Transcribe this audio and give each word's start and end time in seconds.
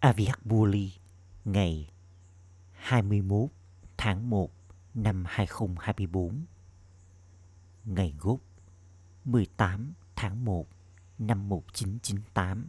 Aviakbuli 0.00 0.92
ngày 1.44 1.90
21 2.72 3.50
tháng 3.96 4.30
1 4.30 4.50
năm 4.94 5.24
2024 5.28 6.44
Ngày 7.84 8.14
gốc 8.18 8.40
18 9.24 9.92
tháng 10.16 10.44
1 10.44 10.68
năm 11.18 11.48
1998 11.48 12.68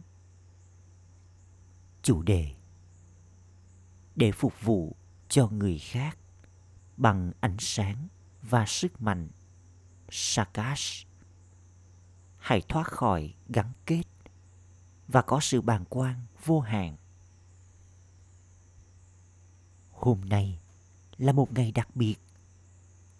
Chủ 2.02 2.22
đề, 2.22 2.54
Để 4.16 4.32
phục 4.32 4.52
vụ 4.62 4.96
cho 5.28 5.48
người 5.48 5.78
khác 5.78 6.18
bằng 6.96 7.32
ánh 7.40 7.56
sáng 7.58 8.08
và 8.42 8.66
sức 8.66 9.02
mạnh 9.02 9.28
Sakash 10.10 11.06
Hãy 12.38 12.60
thoát 12.68 12.86
khỏi 12.86 13.34
gắn 13.48 13.72
kết 13.86 14.02
và 15.08 15.22
có 15.22 15.40
sự 15.40 15.60
bàng 15.60 15.84
quan 15.88 16.26
vô 16.44 16.60
hạn 16.60 16.96
hôm 20.02 20.20
nay 20.20 20.58
là 21.18 21.32
một 21.32 21.52
ngày 21.52 21.72
đặc 21.72 21.96
biệt, 21.96 22.16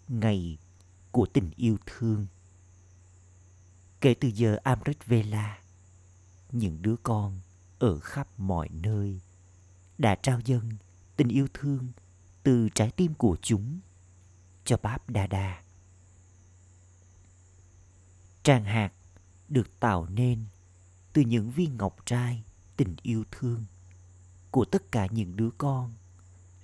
ngày 0.07 0.57
của 1.11 1.25
tình 1.33 1.51
yêu 1.55 1.77
thương. 1.85 2.27
Kể 4.01 4.13
từ 4.13 4.27
giờ 4.27 4.57
amrit 4.63 5.05
vela, 5.05 5.61
những 6.51 6.81
đứa 6.81 6.95
con 7.03 7.39
ở 7.79 7.99
khắp 7.99 8.27
mọi 8.37 8.69
nơi 8.69 9.21
đã 9.97 10.15
trao 10.15 10.39
dâng 10.45 10.69
tình 11.15 11.27
yêu 11.27 11.47
thương 11.53 11.87
từ 12.43 12.69
trái 12.75 12.91
tim 12.91 13.13
của 13.13 13.37
chúng 13.41 13.79
cho 14.65 14.77
báp 14.83 15.09
đa 15.09 15.27
đa. 15.27 15.63
Tràng 18.43 18.65
hạt 18.65 18.91
được 19.49 19.79
tạo 19.79 20.05
nên 20.05 20.45
từ 21.13 21.21
những 21.21 21.51
viên 21.51 21.77
ngọc 21.77 21.97
trai 22.05 22.43
tình 22.77 22.95
yêu 23.01 23.23
thương 23.31 23.65
của 24.51 24.65
tất 24.65 24.91
cả 24.91 25.07
những 25.11 25.35
đứa 25.35 25.49
con 25.57 25.93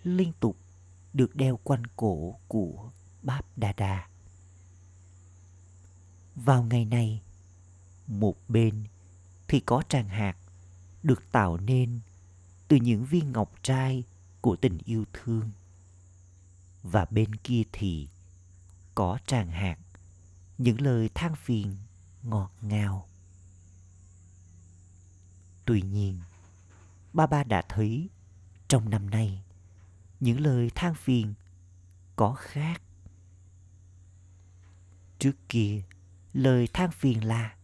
liên 0.04 0.32
tục 0.40 0.58
được 1.14 1.36
đeo 1.36 1.60
quanh 1.64 1.84
cổ 1.96 2.40
của 2.48 2.92
Báp 3.22 3.58
Đa 3.58 3.74
Đa. 3.78 4.08
Vào 6.36 6.64
ngày 6.64 6.86
này, 6.86 7.22
một 8.08 8.36
bên 8.48 8.84
thì 9.48 9.60
có 9.60 9.84
tràng 9.90 10.10
hạt 10.10 10.38
được 11.04 11.32
tạo 11.32 11.58
nên 11.58 12.00
từ 12.68 12.78
những 12.78 13.06
viên 13.06 13.32
ngọc 13.32 13.54
trai 13.64 14.04
của 14.42 14.56
tình 14.56 14.78
yêu 14.86 15.06
thương. 15.14 15.52
Và 16.84 17.06
bên 17.06 17.36
kia 17.36 17.64
thì 17.72 18.08
có 18.96 19.18
tràng 19.26 19.52
hạt 19.52 19.78
những 20.58 20.82
lời 20.82 21.10
than 21.16 21.36
phiền 21.36 21.78
ngọt 22.24 22.52
ngào. 22.62 23.08
Tuy 25.66 25.82
nhiên, 25.82 26.20
ba 27.14 27.28
ba 27.28 27.44
đã 27.44 27.62
thấy 27.70 28.10
trong 28.68 28.90
năm 28.90 29.10
nay 29.10 29.42
những 30.20 30.40
lời 30.40 30.72
than 30.76 30.94
phiền 30.94 31.34
có 32.16 32.34
khác 32.34 32.82
trước 35.20 35.36
kia 35.50 35.84
lời 36.34 36.68
than 36.74 36.92
phiền 36.92 37.26
là 37.26 37.56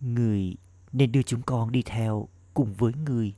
người 0.00 0.56
nên 0.92 1.12
đưa 1.12 1.22
chúng 1.22 1.42
con 1.42 1.72
đi 1.72 1.82
theo 1.82 2.28
cùng 2.54 2.74
với 2.74 2.92
người 2.94 3.34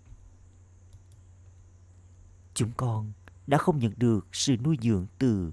chúng 2.54 2.70
con 2.76 3.12
đã 3.46 3.58
không 3.58 3.78
nhận 3.78 3.92
được 3.96 4.26
sự 4.32 4.56
nuôi 4.56 4.78
dưỡng 4.82 5.06
từ 5.18 5.52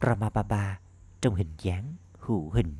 Ramababa 0.00 0.80
trong 1.20 1.34
hình 1.34 1.50
dáng 1.58 1.96
hữu 2.18 2.50
hình. 2.50 2.76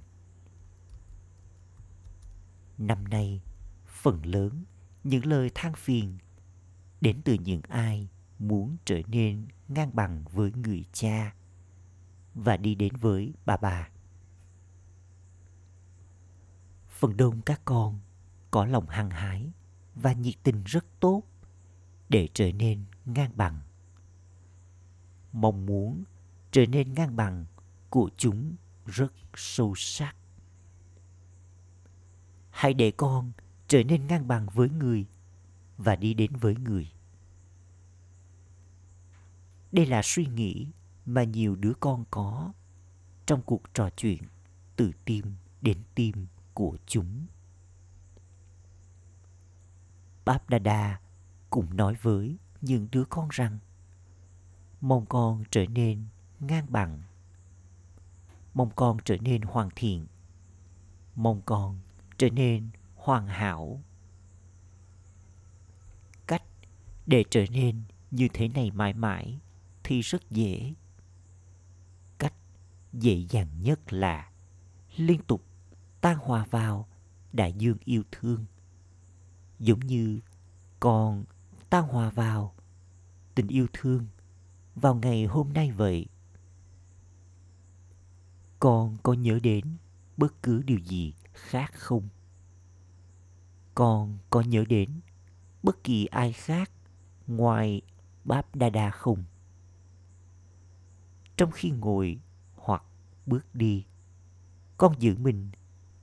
Năm 2.79 3.09
nay, 3.09 3.41
phần 3.87 4.27
lớn 4.27 4.65
những 5.05 5.27
lời 5.27 5.51
than 5.55 5.75
phiền 5.75 6.19
đến 7.01 7.21
từ 7.25 7.35
những 7.35 7.61
ai 7.69 8.09
muốn 8.41 8.77
trở 8.85 9.01
nên 9.07 9.47
ngang 9.69 9.91
bằng 9.95 10.25
với 10.33 10.53
người 10.53 10.85
cha 10.93 11.35
và 12.35 12.57
đi 12.57 12.75
đến 12.75 12.97
với 12.97 13.33
bà 13.47 13.57
bà. 13.57 13.89
Phần 16.89 17.17
đông 17.17 17.41
các 17.41 17.61
con 17.65 18.01
có 18.51 18.67
lòng 18.67 18.89
hăng 18.89 19.11
hái 19.11 19.51
và 19.95 20.13
nhiệt 20.13 20.35
tình 20.43 20.63
rất 20.65 20.85
tốt 21.01 21.23
để 22.09 22.29
trở 22.35 22.53
nên 22.53 22.85
ngang 23.05 23.31
bằng. 23.37 23.61
Mong 25.33 25.67
muốn 25.67 26.05
trở 26.51 26.67
nên 26.67 26.95
ngang 26.95 27.17
bằng 27.17 27.45
của 27.91 28.11
chúng 28.17 28.55
rất 28.87 29.13
sâu 29.35 29.75
sắc. 29.77 30.17
Hãy 32.51 32.75
để 32.75 32.91
con 32.91 33.33
trở 33.69 33.85
nên 33.85 34.07
ngang 34.07 34.29
bằng 34.29 34.47
với 34.55 34.69
người 34.69 35.07
và 35.77 35.97
đi 35.97 36.15
đến 36.15 36.37
với 36.37 36.57
người 36.57 36.93
đây 39.73 39.87
là 39.87 40.01
suy 40.05 40.27
nghĩ 40.27 40.69
mà 41.07 41.25
nhiều 41.25 41.57
đứa 41.57 41.73
con 41.81 42.05
có 42.11 42.53
trong 43.27 43.43
cuộc 43.43 43.63
trò 43.75 43.91
chuyện 43.97 44.23
từ 44.77 44.91
tim 45.05 45.35
đến 45.61 45.79
tim 45.95 46.27
của 46.55 46.77
chúng. 46.87 47.27
Báp 50.25 50.51
Đa 50.51 50.59
Đa 50.59 51.01
cũng 51.51 51.77
nói 51.77 51.95
với 52.03 52.37
những 52.61 52.89
đứa 52.93 53.05
con 53.05 53.29
rằng 53.31 53.59
mong 54.81 55.07
con 55.07 55.45
trở 55.51 55.67
nên 55.67 56.05
ngang 56.41 56.67
bằng, 56.69 57.03
mong 58.55 58.71
con 58.77 58.97
trở 59.05 59.17
nên 59.17 59.43
hoàn 59.43 59.69
thiện, 59.77 60.07
mong 61.15 61.43
con 61.47 61.79
trở 62.19 62.31
nên 62.31 62.71
hoàn 62.95 63.27
hảo. 63.27 63.83
Cách 66.27 66.43
để 67.07 67.25
trở 67.31 67.45
nên 67.51 67.83
như 68.11 68.29
thế 68.35 68.49
này 68.49 68.71
mãi 68.71 68.93
mãi 68.93 69.41
thì 69.85 70.01
rất 70.01 70.31
dễ. 70.31 70.75
Cách 72.19 72.35
dễ 72.93 73.27
dàng 73.31 73.49
nhất 73.63 73.93
là 73.93 74.31
liên 74.97 75.21
tục 75.27 75.45
tan 76.01 76.19
hòa 76.19 76.47
vào 76.51 76.89
đại 77.33 77.53
dương 77.53 77.77
yêu 77.85 78.03
thương. 78.13 78.45
Giống 79.59 79.81
như 79.81 80.21
con 80.81 81.25
tan 81.71 81.89
hòa 81.89 82.11
vào 82.11 82.55
tình 83.35 83.49
yêu 83.49 83.67
thương 83.73 84.07
vào 84.75 84.95
ngày 84.95 85.25
hôm 85.25 85.53
nay 85.53 85.71
vậy. 85.71 86.07
Con 88.59 88.97
có 89.03 89.13
nhớ 89.13 89.39
đến 89.43 89.65
bất 90.17 90.43
cứ 90.43 90.63
điều 90.63 90.79
gì 90.79 91.15
khác 91.33 91.73
không? 91.75 92.09
Con 93.75 94.19
có 94.31 94.41
nhớ 94.41 94.65
đến 94.69 94.91
bất 95.63 95.85
kỳ 95.85 96.07
ai 96.07 96.33
khác 96.33 96.71
ngoài 97.27 97.83
báp 98.25 98.57
đa 98.57 98.71
đa 98.71 98.91
không? 98.91 99.25
Trong 101.41 101.51
khi 101.51 101.71
ngồi 101.71 102.21
hoặc 102.57 102.83
bước 103.27 103.55
đi, 103.55 103.87
con 104.79 104.95
giữ 104.99 105.17
mình 105.19 105.51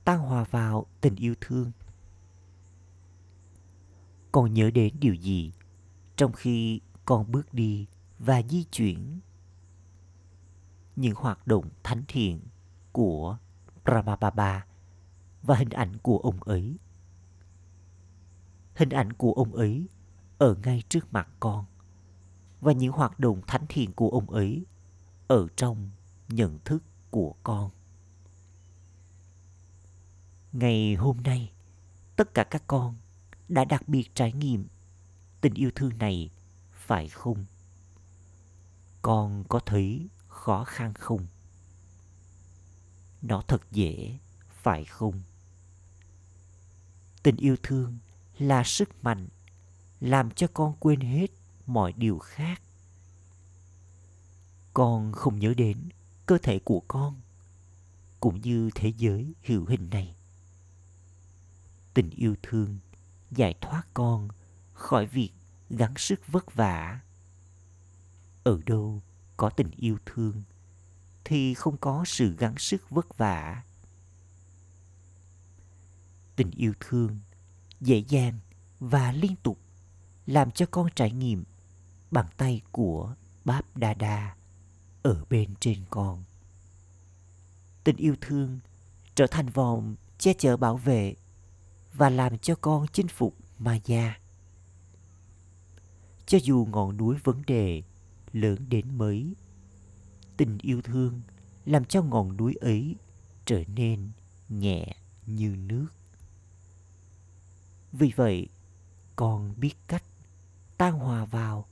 tan 0.04 0.18
hòa 0.18 0.44
vào 0.50 0.86
tình 1.00 1.16
yêu 1.16 1.34
thương 1.40 1.72
con 4.32 4.54
nhớ 4.54 4.70
đến 4.70 4.94
điều 5.00 5.14
gì 5.14 5.52
trong 6.16 6.32
khi 6.32 6.80
con 7.04 7.32
bước 7.32 7.54
đi 7.54 7.86
và 8.18 8.42
di 8.42 8.64
chuyển 8.64 9.20
những 10.96 11.14
hoạt 11.16 11.46
động 11.46 11.68
thánh 11.82 12.02
thiện 12.08 12.40
của 12.92 13.38
Brahmababa 13.84 14.66
và 15.42 15.56
hình 15.56 15.70
ảnh 15.70 15.98
của 15.98 16.18
ông 16.18 16.42
ấy. 16.42 16.78
Hình 18.74 18.90
ảnh 18.90 19.12
của 19.12 19.32
ông 19.32 19.54
ấy 19.54 19.88
ở 20.38 20.56
ngay 20.64 20.82
trước 20.88 21.12
mặt 21.12 21.28
con 21.40 21.64
và 22.60 22.72
những 22.72 22.92
hoạt 22.92 23.20
động 23.20 23.40
thánh 23.46 23.64
thiện 23.68 23.92
của 23.92 24.08
ông 24.08 24.30
ấy 24.30 24.66
ở 25.28 25.46
trong 25.56 25.90
nhận 26.28 26.58
thức 26.64 26.82
của 27.10 27.34
con. 27.42 27.70
Ngày 30.52 30.94
hôm 30.94 31.16
nay, 31.24 31.52
tất 32.16 32.34
cả 32.34 32.44
các 32.44 32.62
con 32.66 32.96
đã 33.48 33.64
đặc 33.64 33.88
biệt 33.88 34.14
trải 34.14 34.32
nghiệm 34.32 34.66
tình 35.40 35.54
yêu 35.54 35.70
thương 35.74 35.98
này, 35.98 36.30
phải 36.72 37.08
không? 37.08 37.44
Con 39.02 39.44
có 39.48 39.60
thấy 39.66 40.08
khó 40.28 40.64
khăn 40.64 40.94
không? 40.94 41.26
Nó 43.22 43.42
thật 43.48 43.62
dễ, 43.70 44.18
phải 44.62 44.84
không? 44.84 45.22
Tình 47.22 47.36
yêu 47.36 47.56
thương 47.62 47.98
là 48.38 48.64
sức 48.64 49.04
mạnh, 49.04 49.28
làm 50.00 50.30
cho 50.30 50.46
con 50.54 50.74
quên 50.80 51.00
hết 51.00 51.30
mọi 51.66 51.92
điều 51.92 52.18
khác 52.18 52.62
con 54.78 55.12
không 55.12 55.38
nhớ 55.38 55.54
đến 55.56 55.88
cơ 56.26 56.38
thể 56.42 56.58
của 56.58 56.82
con, 56.88 57.20
cũng 58.20 58.40
như 58.40 58.70
thế 58.74 58.92
giới 58.96 59.34
hữu 59.44 59.66
hình 59.66 59.90
này. 59.90 60.16
Tình 61.94 62.10
yêu 62.10 62.36
thương 62.42 62.78
giải 63.30 63.54
thoát 63.60 63.82
con 63.94 64.28
khỏi 64.72 65.06
việc 65.06 65.30
gắng 65.70 65.94
sức 65.96 66.20
vất 66.26 66.54
vả. 66.54 67.00
Ở 68.44 68.60
đâu 68.66 69.02
có 69.36 69.50
tình 69.50 69.70
yêu 69.70 69.98
thương 70.06 70.42
thì 71.24 71.54
không 71.54 71.76
có 71.76 72.04
sự 72.06 72.36
gắng 72.36 72.58
sức 72.58 72.90
vất 72.90 73.18
vả. 73.18 73.62
Tình 76.36 76.50
yêu 76.50 76.72
thương 76.80 77.18
dễ 77.80 78.04
dàng 78.08 78.38
và 78.80 79.12
liên 79.12 79.36
tục 79.42 79.58
làm 80.26 80.50
cho 80.50 80.66
con 80.70 80.88
trải 80.96 81.10
nghiệm 81.10 81.44
bàn 82.10 82.26
tay 82.36 82.62
của 82.72 83.14
Báp 83.44 83.76
Đa 83.76 83.94
Đa 83.94 84.37
ở 85.02 85.24
bên 85.30 85.54
trên 85.60 85.78
con. 85.90 86.24
Tình 87.84 87.96
yêu 87.96 88.16
thương 88.20 88.58
trở 89.14 89.26
thành 89.26 89.46
vòng 89.46 89.96
che 90.18 90.34
chở 90.38 90.56
bảo 90.56 90.76
vệ 90.76 91.14
và 91.94 92.10
làm 92.10 92.38
cho 92.38 92.54
con 92.54 92.86
chinh 92.92 93.08
phục 93.08 93.34
Maya. 93.58 94.18
Cho 96.26 96.38
dù 96.42 96.66
ngọn 96.70 96.96
núi 96.96 97.16
vấn 97.24 97.42
đề 97.46 97.82
lớn 98.32 98.68
đến 98.68 98.98
mấy, 98.98 99.34
tình 100.36 100.58
yêu 100.62 100.82
thương 100.82 101.20
làm 101.64 101.84
cho 101.84 102.02
ngọn 102.02 102.36
núi 102.36 102.54
ấy 102.54 102.96
trở 103.44 103.62
nên 103.66 104.10
nhẹ 104.48 104.96
như 105.26 105.56
nước. 105.56 105.88
Vì 107.92 108.12
vậy, 108.16 108.48
con 109.16 109.54
biết 109.56 109.74
cách 109.88 110.04
tan 110.76 110.98
hòa 110.98 111.24
vào 111.24 111.66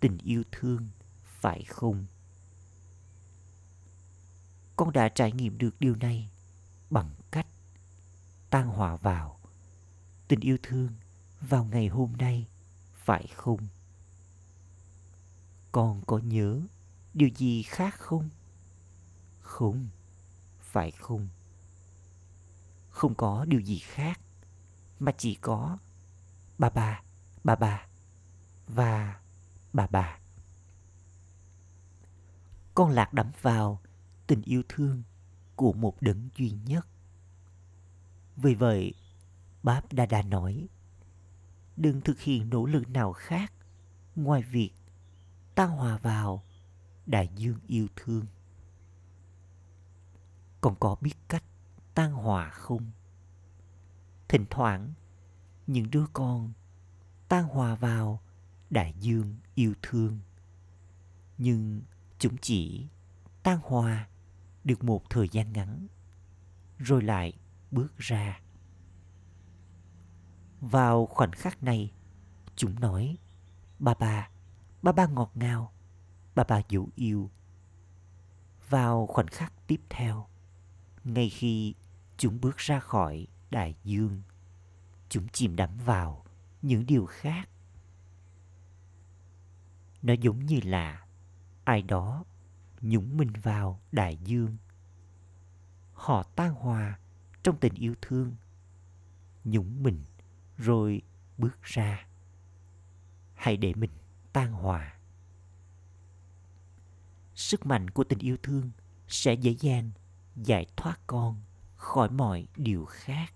tình 0.00 0.18
yêu 0.18 0.42
thương 0.52 0.88
phải 1.24 1.64
không? 1.64 2.06
Con 4.80 4.92
đã 4.92 5.08
trải 5.08 5.32
nghiệm 5.32 5.58
được 5.58 5.80
điều 5.80 5.96
này 5.96 6.30
bằng 6.90 7.10
cách 7.30 7.46
tan 8.50 8.68
hòa 8.68 8.96
vào 8.96 9.40
tình 10.28 10.40
yêu 10.40 10.56
thương 10.62 10.88
vào 11.40 11.64
ngày 11.64 11.88
hôm 11.88 12.12
nay 12.18 12.46
phải 12.94 13.26
không? 13.34 13.68
Con 15.72 16.02
có 16.06 16.18
nhớ 16.18 16.60
điều 17.14 17.28
gì 17.28 17.62
khác 17.62 17.94
không? 17.98 18.28
Không, 19.40 19.88
phải 20.60 20.90
không? 20.90 21.28
Không 22.90 23.14
có 23.14 23.44
điều 23.44 23.60
gì 23.60 23.78
khác 23.78 24.20
mà 25.00 25.12
chỉ 25.18 25.34
có 25.34 25.78
bà 26.58 26.70
bà, 26.70 27.02
bà 27.44 27.54
bà 27.56 27.86
và 28.66 29.20
bà 29.72 29.86
bà. 29.86 30.18
Con 32.74 32.90
lạc 32.90 33.12
đắm 33.12 33.30
vào 33.42 33.80
tình 34.30 34.42
yêu 34.42 34.62
thương 34.68 35.02
của 35.56 35.72
một 35.72 35.96
đấng 36.00 36.28
duy 36.36 36.50
nhất. 36.50 36.86
Vì 38.36 38.54
vậy, 38.54 38.94
Báp 39.62 39.92
Đa 39.92 40.06
Đa 40.06 40.22
nói, 40.22 40.68
đừng 41.76 42.00
thực 42.00 42.20
hiện 42.20 42.50
nỗ 42.50 42.66
lực 42.66 42.88
nào 42.88 43.12
khác 43.12 43.52
ngoài 44.16 44.42
việc 44.42 44.70
ta 45.54 45.64
hòa 45.64 45.98
vào 45.98 46.42
đại 47.06 47.28
dương 47.36 47.58
yêu 47.66 47.86
thương. 47.96 48.26
Còn 50.60 50.74
có 50.80 50.96
biết 51.00 51.14
cách 51.28 51.44
tan 51.94 52.12
hòa 52.12 52.50
không? 52.50 52.90
Thỉnh 54.28 54.44
thoảng, 54.50 54.92
những 55.66 55.90
đứa 55.90 56.06
con 56.12 56.52
tan 57.28 57.44
hòa 57.44 57.74
vào 57.74 58.20
đại 58.70 58.94
dương 59.00 59.36
yêu 59.54 59.74
thương. 59.82 60.18
Nhưng 61.38 61.82
chúng 62.18 62.36
chỉ 62.40 62.88
tan 63.42 63.58
hòa 63.62 64.06
được 64.64 64.84
một 64.84 65.10
thời 65.10 65.28
gian 65.28 65.52
ngắn, 65.52 65.86
rồi 66.78 67.02
lại 67.02 67.32
bước 67.70 67.98
ra. 67.98 68.40
Vào 70.60 71.06
khoảnh 71.06 71.32
khắc 71.32 71.62
này, 71.62 71.92
chúng 72.56 72.80
nói, 72.80 73.18
ba 73.78 73.94
ba, 73.94 74.30
ba 74.82 74.92
ba 74.92 75.06
ngọt 75.06 75.30
ngào, 75.34 75.72
ba 76.34 76.44
ba 76.44 76.60
dấu 76.68 76.88
yêu. 76.94 77.30
Vào 78.68 79.06
khoảnh 79.06 79.28
khắc 79.28 79.52
tiếp 79.66 79.80
theo, 79.90 80.26
ngay 81.04 81.30
khi 81.30 81.74
chúng 82.16 82.40
bước 82.40 82.56
ra 82.56 82.80
khỏi 82.80 83.26
đại 83.50 83.74
dương, 83.84 84.22
chúng 85.08 85.28
chìm 85.32 85.56
đắm 85.56 85.70
vào 85.84 86.24
những 86.62 86.86
điều 86.86 87.06
khác. 87.06 87.48
Nó 90.02 90.12
giống 90.12 90.46
như 90.46 90.60
là 90.64 91.06
ai 91.64 91.82
đó 91.82 92.24
nhúng 92.80 93.16
mình 93.16 93.32
vào 93.42 93.80
đại 93.92 94.16
dương. 94.16 94.56
Họ 95.92 96.22
tan 96.22 96.54
hòa 96.54 96.98
trong 97.42 97.56
tình 97.60 97.74
yêu 97.74 97.94
thương, 98.02 98.36
nhúng 99.44 99.82
mình 99.82 100.04
rồi 100.56 101.02
bước 101.38 101.62
ra. 101.62 102.06
Hãy 103.34 103.56
để 103.56 103.74
mình 103.74 103.90
tan 104.32 104.52
hòa. 104.52 104.98
Sức 107.34 107.66
mạnh 107.66 107.90
của 107.90 108.04
tình 108.04 108.18
yêu 108.18 108.36
thương 108.42 108.70
sẽ 109.08 109.34
dễ 109.34 109.50
dàng 109.60 109.90
giải 110.36 110.66
thoát 110.76 111.00
con 111.06 111.40
khỏi 111.76 112.10
mọi 112.10 112.46
điều 112.56 112.84
khác. 112.84 113.34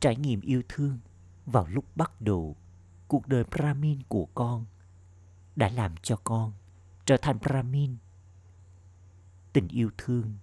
Trải 0.00 0.16
nghiệm 0.16 0.40
yêu 0.40 0.62
thương 0.68 0.98
vào 1.46 1.66
lúc 1.66 1.96
bắt 1.96 2.20
đầu 2.20 2.56
cuộc 3.08 3.26
đời 3.26 3.44
Brahmin 3.44 4.02
của 4.08 4.26
con 4.34 4.66
đã 5.58 5.68
làm 5.68 5.94
cho 6.02 6.16
con 6.24 6.52
trở 7.06 7.16
thành 7.16 7.38
Brahmin. 7.38 7.96
Tình 9.52 9.68
yêu 9.68 9.90
thương 9.98 10.36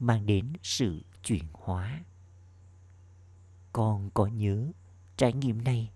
mang 0.00 0.26
đến 0.26 0.52
sự 0.62 1.02
chuyển 1.22 1.44
hóa. 1.52 2.04
Con 3.72 4.10
có 4.14 4.26
nhớ 4.26 4.72
trải 5.16 5.32
nghiệm 5.32 5.64
này 5.64 5.92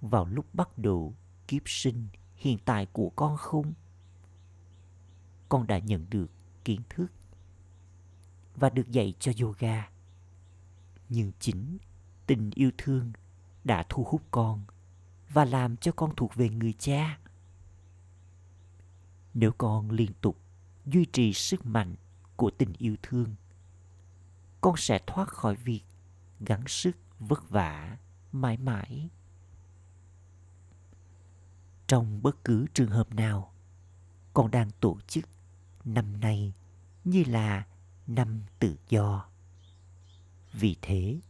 vào 0.00 0.24
lúc 0.24 0.54
bắt 0.54 0.78
đầu 0.78 1.14
kiếp 1.48 1.62
sinh 1.66 2.08
hiện 2.36 2.58
tại 2.64 2.86
của 2.86 3.10
con 3.10 3.36
không? 3.36 3.72
Con 5.48 5.66
đã 5.66 5.78
nhận 5.78 6.06
được 6.10 6.30
kiến 6.64 6.80
thức 6.88 7.06
và 8.56 8.70
được 8.70 8.90
dạy 8.90 9.14
cho 9.20 9.32
yoga. 9.40 9.90
Nhưng 11.08 11.32
chính 11.40 11.78
tình 12.26 12.50
yêu 12.54 12.70
thương 12.78 13.12
đã 13.64 13.84
thu 13.88 14.04
hút 14.04 14.22
con 14.30 14.64
và 15.28 15.44
làm 15.44 15.76
cho 15.76 15.92
con 15.92 16.14
thuộc 16.16 16.34
về 16.34 16.48
người 16.48 16.74
cha. 16.78 17.18
Nếu 19.34 19.52
con 19.58 19.90
liên 19.90 20.12
tục 20.20 20.40
duy 20.86 21.04
trì 21.04 21.32
sức 21.32 21.66
mạnh 21.66 21.94
của 22.36 22.50
tình 22.50 22.72
yêu 22.78 22.96
thương, 23.02 23.34
con 24.60 24.76
sẽ 24.76 25.00
thoát 25.06 25.28
khỏi 25.28 25.56
việc 25.56 25.82
gắng 26.40 26.68
sức 26.68 26.96
vất 27.18 27.50
vả 27.50 27.98
mãi 28.32 28.56
mãi. 28.56 29.08
Trong 31.86 32.22
bất 32.22 32.44
cứ 32.44 32.66
trường 32.74 32.90
hợp 32.90 33.14
nào 33.14 33.52
con 34.34 34.50
đang 34.50 34.70
tổ 34.80 34.98
chức 35.06 35.24
năm 35.84 36.20
nay 36.20 36.52
như 37.04 37.24
là 37.26 37.66
năm 38.06 38.42
tự 38.58 38.76
do. 38.88 39.28
Vì 40.52 40.76
thế 40.82 41.20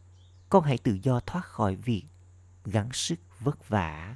con 0.49 0.63
hãy 0.63 0.77
tự 0.77 0.99
do 1.03 1.19
thoát 1.19 1.45
khỏi 1.45 1.75
việc 1.75 2.03
gắng 2.65 2.89
sức 2.93 3.19
vất 3.39 3.69
vả 3.69 4.15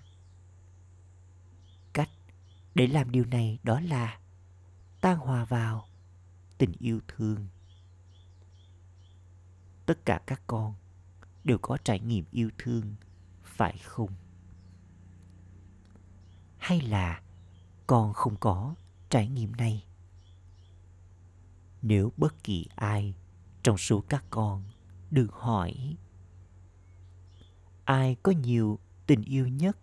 để 2.76 2.88
làm 2.88 3.12
điều 3.12 3.26
này 3.26 3.60
đó 3.64 3.80
là 3.80 4.20
tan 5.02 5.18
hòa 5.18 5.46
vào 5.46 5.88
tình 6.58 6.72
yêu 6.80 7.00
thương. 7.08 7.48
Tất 9.86 10.06
cả 10.06 10.22
các 10.26 10.42
con 10.48 10.74
đều 11.44 11.58
có 11.58 11.78
trải 11.84 12.00
nghiệm 12.00 12.26
yêu 12.32 12.50
thương, 12.58 12.96
phải 13.44 13.78
không? 13.78 14.12
Hay 16.58 16.82
là 16.82 17.22
con 17.88 18.14
không 18.14 18.36
có 18.36 18.76
trải 19.10 19.28
nghiệm 19.28 19.52
này? 19.52 19.86
Nếu 21.82 22.12
bất 22.18 22.44
kỳ 22.44 22.68
ai 22.76 23.16
trong 23.64 23.78
số 23.78 24.04
các 24.10 24.24
con 24.30 24.64
được 25.12 25.32
hỏi, 25.34 25.96
ai 27.84 28.16
có 28.24 28.32
nhiều 28.32 28.80
tình 29.06 29.22
yêu 29.22 29.48
nhất 29.48 29.78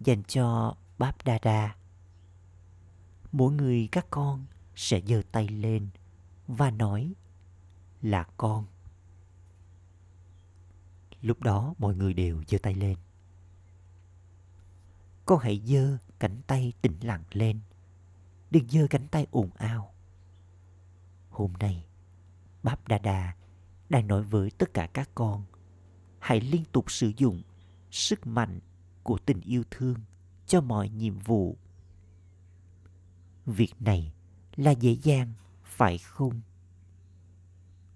dành 0.00 0.22
cho 0.22 0.76
báp 0.98 1.24
đa 1.24 1.38
đa? 1.42 1.76
Mỗi 3.34 3.52
người 3.52 3.88
các 3.92 4.06
con 4.10 4.46
sẽ 4.76 5.00
giơ 5.06 5.22
tay 5.32 5.48
lên 5.48 5.88
và 6.46 6.70
nói 6.70 7.12
là 8.02 8.24
con. 8.36 8.66
Lúc 11.20 11.42
đó 11.42 11.74
mọi 11.78 11.94
người 11.94 12.14
đều 12.14 12.42
giơ 12.48 12.58
tay 12.58 12.74
lên. 12.74 12.98
Con 15.26 15.38
hãy 15.38 15.62
giơ 15.64 15.98
cánh 16.18 16.42
tay 16.46 16.72
tĩnh 16.82 16.96
lặng 17.00 17.24
lên. 17.32 17.60
Đừng 18.50 18.68
giơ 18.68 18.86
cánh 18.90 19.08
tay 19.08 19.26
ồn 19.30 19.50
ào. 19.54 19.94
Hôm 21.30 21.52
nay, 21.52 21.84
báp 22.62 22.88
đa 22.88 22.98
đa 22.98 23.36
đang 23.88 24.06
nói 24.06 24.22
với 24.22 24.50
tất 24.50 24.74
cả 24.74 24.86
các 24.86 25.10
con, 25.14 25.44
hãy 26.18 26.40
liên 26.40 26.64
tục 26.72 26.90
sử 26.90 27.12
dụng 27.16 27.42
sức 27.90 28.26
mạnh 28.26 28.60
của 29.02 29.18
tình 29.18 29.40
yêu 29.40 29.64
thương 29.70 29.96
cho 30.46 30.60
mọi 30.60 30.88
nhiệm 30.88 31.18
vụ 31.18 31.58
việc 33.46 33.74
này 33.80 34.12
là 34.56 34.70
dễ 34.70 34.96
dàng 35.02 35.32
phải 35.64 35.98
không? 35.98 36.40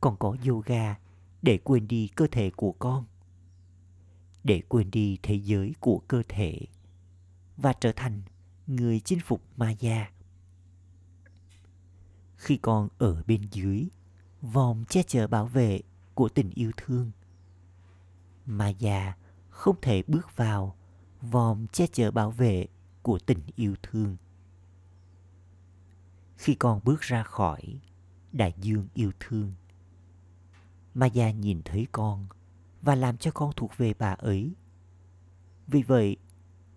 Con 0.00 0.16
có 0.16 0.36
yoga 0.46 0.98
để 1.42 1.58
quên 1.58 1.88
đi 1.88 2.08
cơ 2.08 2.26
thể 2.32 2.50
của 2.50 2.72
con. 2.72 3.04
Để 4.44 4.62
quên 4.68 4.90
đi 4.90 5.18
thế 5.22 5.34
giới 5.34 5.74
của 5.80 6.02
cơ 6.08 6.22
thể 6.28 6.60
và 7.56 7.72
trở 7.72 7.92
thành 7.92 8.22
người 8.66 9.00
chinh 9.00 9.20
phục 9.24 9.42
Maya. 9.56 10.10
Khi 12.36 12.56
con 12.56 12.88
ở 12.98 13.22
bên 13.26 13.42
dưới, 13.50 13.88
vòng 14.42 14.84
che 14.88 15.02
chở 15.02 15.26
bảo 15.26 15.46
vệ 15.46 15.80
của 16.14 16.28
tình 16.28 16.50
yêu 16.54 16.70
thương, 16.76 17.10
Maya 18.46 19.16
không 19.48 19.76
thể 19.82 20.02
bước 20.06 20.36
vào 20.36 20.76
vòm 21.20 21.66
che 21.66 21.86
chở 21.86 22.10
bảo 22.10 22.30
vệ 22.30 22.66
của 23.02 23.18
tình 23.18 23.38
yêu 23.56 23.74
thương 23.82 24.16
khi 26.38 26.54
con 26.54 26.80
bước 26.85 27.00
ra 27.00 27.23
khỏi 27.23 27.80
đại 28.33 28.54
dương 28.61 28.88
yêu 28.95 29.12
thương. 29.21 29.52
Maya 30.95 31.30
nhìn 31.30 31.62
thấy 31.64 31.87
con 31.92 32.26
và 32.83 32.95
làm 32.95 33.16
cho 33.16 33.30
con 33.30 33.52
thuộc 33.57 33.76
về 33.76 33.95
bà 33.99 34.12
ấy. 34.12 34.54
Vì 35.66 35.83
vậy, 35.83 36.16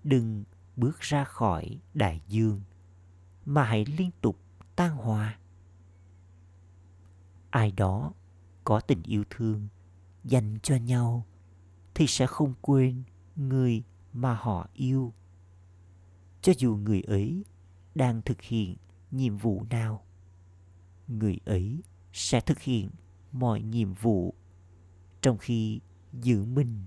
đừng 0.04 0.44
bước 0.76 1.00
ra 1.00 1.24
khỏi 1.24 1.80
đại 1.94 2.22
dương, 2.28 2.62
mà 3.46 3.64
hãy 3.64 3.86
liên 3.86 4.12
tục 4.22 4.40
tan 4.76 4.96
hòa. 4.96 5.40
Ai 7.50 7.72
đó 7.72 8.14
có 8.64 8.80
tình 8.80 9.04
yêu 9.04 9.24
thương 9.30 9.68
dành 10.24 10.58
cho 10.64 10.76
nhau 10.76 11.26
thì 11.96 12.08
sẽ 12.08 12.28
không 12.28 12.54
quên 12.62 13.04
người 13.36 13.84
mà 14.14 14.34
họ 14.34 14.68
yêu. 14.74 15.14
Cho 16.42 16.54
dù 16.58 16.76
người 16.76 17.02
ấy 17.02 17.46
đang 17.96 18.22
thực 18.22 18.42
hiện 18.42 18.76
nhiệm 19.12 19.38
vụ 19.38 19.66
nào? 19.70 20.06
Người 21.08 21.38
ấy 21.46 21.84
sẽ 22.14 22.42
thực 22.42 22.60
hiện 22.60 22.90
mọi 23.32 23.62
nhiệm 23.62 23.94
vụ, 23.94 24.34
trong 25.22 25.38
khi 25.38 25.80
giữ 26.14 26.46
mình 26.46 26.86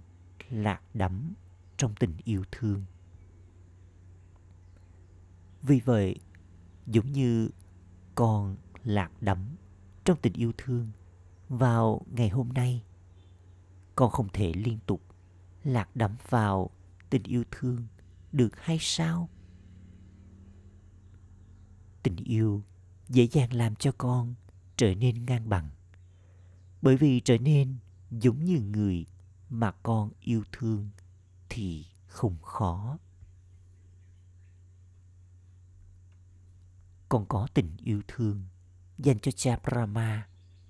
lạc 0.50 0.83
đắm 0.95 1.35
trong 1.76 1.95
tình 2.00 2.16
yêu 2.25 2.45
thương. 2.52 2.85
Vì 5.62 5.81
vậy, 5.81 6.16
giống 6.87 7.12
như 7.12 7.50
con 8.14 8.57
lạc 8.85 9.23
đắm 9.23 9.57
trong 10.04 10.19
tình 10.23 10.33
yêu 10.33 10.52
thương 10.59 10.90
vào 11.49 12.00
ngày 12.11 12.28
hôm 12.28 12.49
nay, 12.49 12.85
con 13.95 14.11
không 14.11 14.28
thể 14.33 14.52
liên 14.54 14.78
tục 14.87 15.00
lạc 15.64 15.97
đắm 15.97 16.16
vào 16.28 16.71
tình 17.11 17.23
yêu 17.23 17.45
thương 17.50 17.87
được 18.33 18.61
hay 18.61 18.78
sao? 18.81 19.28
Tình 22.04 22.16
yêu 22.16 22.62
dễ 23.08 23.28
dàng 23.32 23.52
làm 23.52 23.75
cho 23.75 23.92
con 23.99 24.34
trở 24.76 24.94
nên 24.94 25.26
ngang 25.26 25.49
bằng 25.49 25.70
bởi 26.82 26.96
vì 26.96 27.20
trở 27.20 27.38
nên 27.38 27.76
giống 28.11 28.44
như 28.44 28.61
người 28.61 29.06
mà 29.50 29.73
con 29.82 30.11
yêu 30.20 30.42
thương 30.52 30.90
thì 31.49 31.87
không 32.06 32.37
khó 32.42 32.99
con 37.08 37.26
có 37.26 37.49
tình 37.54 37.76
yêu 37.84 38.02
thương 38.08 38.42
dành 38.99 39.18
cho 39.18 39.32
cha 39.32 39.58
Brahma 39.64 40.28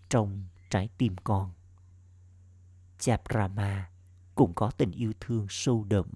trong 0.09 0.45
trái 0.71 0.89
tim 0.99 1.17
con. 1.25 1.53
Cha 2.99 3.19
Brahma 3.29 3.91
cũng 4.35 4.55
có 4.55 4.71
tình 4.71 4.91
yêu 4.91 5.13
thương 5.21 5.47
sâu 5.51 5.85
đậm 5.85 6.07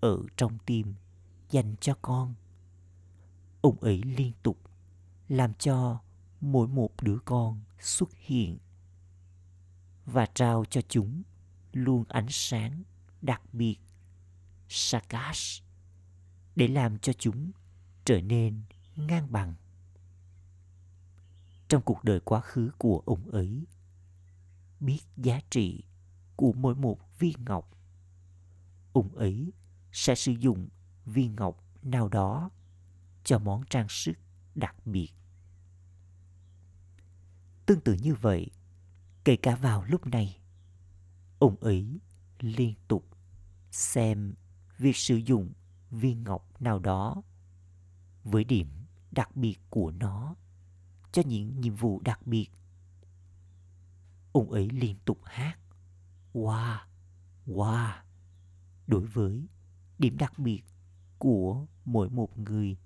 ở 0.00 0.18
trong 0.36 0.58
tim 0.66 0.94
dành 1.50 1.74
cho 1.80 1.94
con. 2.02 2.34
Ông 3.68 3.80
ấy 3.80 4.02
liên 4.02 4.32
tục, 4.42 4.58
làm 5.28 5.54
cho 5.54 6.00
mỗi 6.40 6.68
một 6.68 7.02
đứa 7.02 7.18
con 7.24 7.60
xuất 7.80 8.08
hiện 8.14 8.58
và 10.06 10.26
trao 10.26 10.64
cho 10.70 10.80
chúng 10.88 11.22
luôn 11.72 12.04
ánh 12.08 12.26
sáng 12.28 12.82
đặc 13.22 13.42
biệt 13.54 13.76
Sakash 14.68 15.64
để 16.56 16.68
làm 16.68 16.98
cho 16.98 17.12
chúng 17.12 17.50
trở 18.04 18.20
nên 18.20 18.62
ngang 18.96 19.32
bằng. 19.32 19.54
Trong 21.68 21.82
cuộc 21.82 22.04
đời 22.04 22.20
quá 22.20 22.40
khứ 22.40 22.70
của 22.78 23.02
ông 23.06 23.30
ấy, 23.30 23.66
biết 24.80 25.00
giá 25.16 25.40
trị 25.50 25.84
của 26.36 26.52
mỗi 26.52 26.74
một 26.74 27.18
viên 27.18 27.44
ngọc, 27.44 27.70
ông 28.92 29.16
ấy 29.16 29.52
sẽ 29.92 30.14
sử 30.14 30.32
dụng 30.32 30.68
viên 31.04 31.36
ngọc 31.36 31.64
nào 31.82 32.08
đó 32.08 32.50
cho 33.28 33.38
món 33.38 33.62
trang 33.70 33.88
sức 33.88 34.12
đặc 34.54 34.86
biệt. 34.86 35.10
Tương 37.66 37.80
tự 37.80 37.96
như 38.02 38.14
vậy, 38.14 38.50
kể 39.24 39.36
cả 39.36 39.56
vào 39.56 39.84
lúc 39.84 40.06
này, 40.06 40.40
ông 41.38 41.56
ấy 41.60 42.00
liên 42.40 42.74
tục 42.88 43.08
xem 43.70 44.34
việc 44.78 44.96
sử 44.96 45.16
dụng 45.16 45.52
viên 45.90 46.24
ngọc 46.24 46.62
nào 46.62 46.78
đó 46.78 47.22
với 48.24 48.44
điểm 48.44 48.68
đặc 49.10 49.36
biệt 49.36 49.56
của 49.70 49.90
nó 49.90 50.34
cho 51.12 51.22
những 51.26 51.60
nhiệm 51.60 51.74
vụ 51.74 52.00
đặc 52.04 52.26
biệt. 52.26 52.48
Ông 54.32 54.50
ấy 54.50 54.68
liên 54.70 54.96
tục 55.04 55.20
hát, 55.24 55.58
wow 56.32 56.78
wow, 57.46 57.92
đối 58.86 59.06
với 59.06 59.48
điểm 59.98 60.16
đặc 60.16 60.38
biệt 60.38 60.62
của 61.18 61.66
mỗi 61.84 62.10
một 62.10 62.38
người 62.38 62.76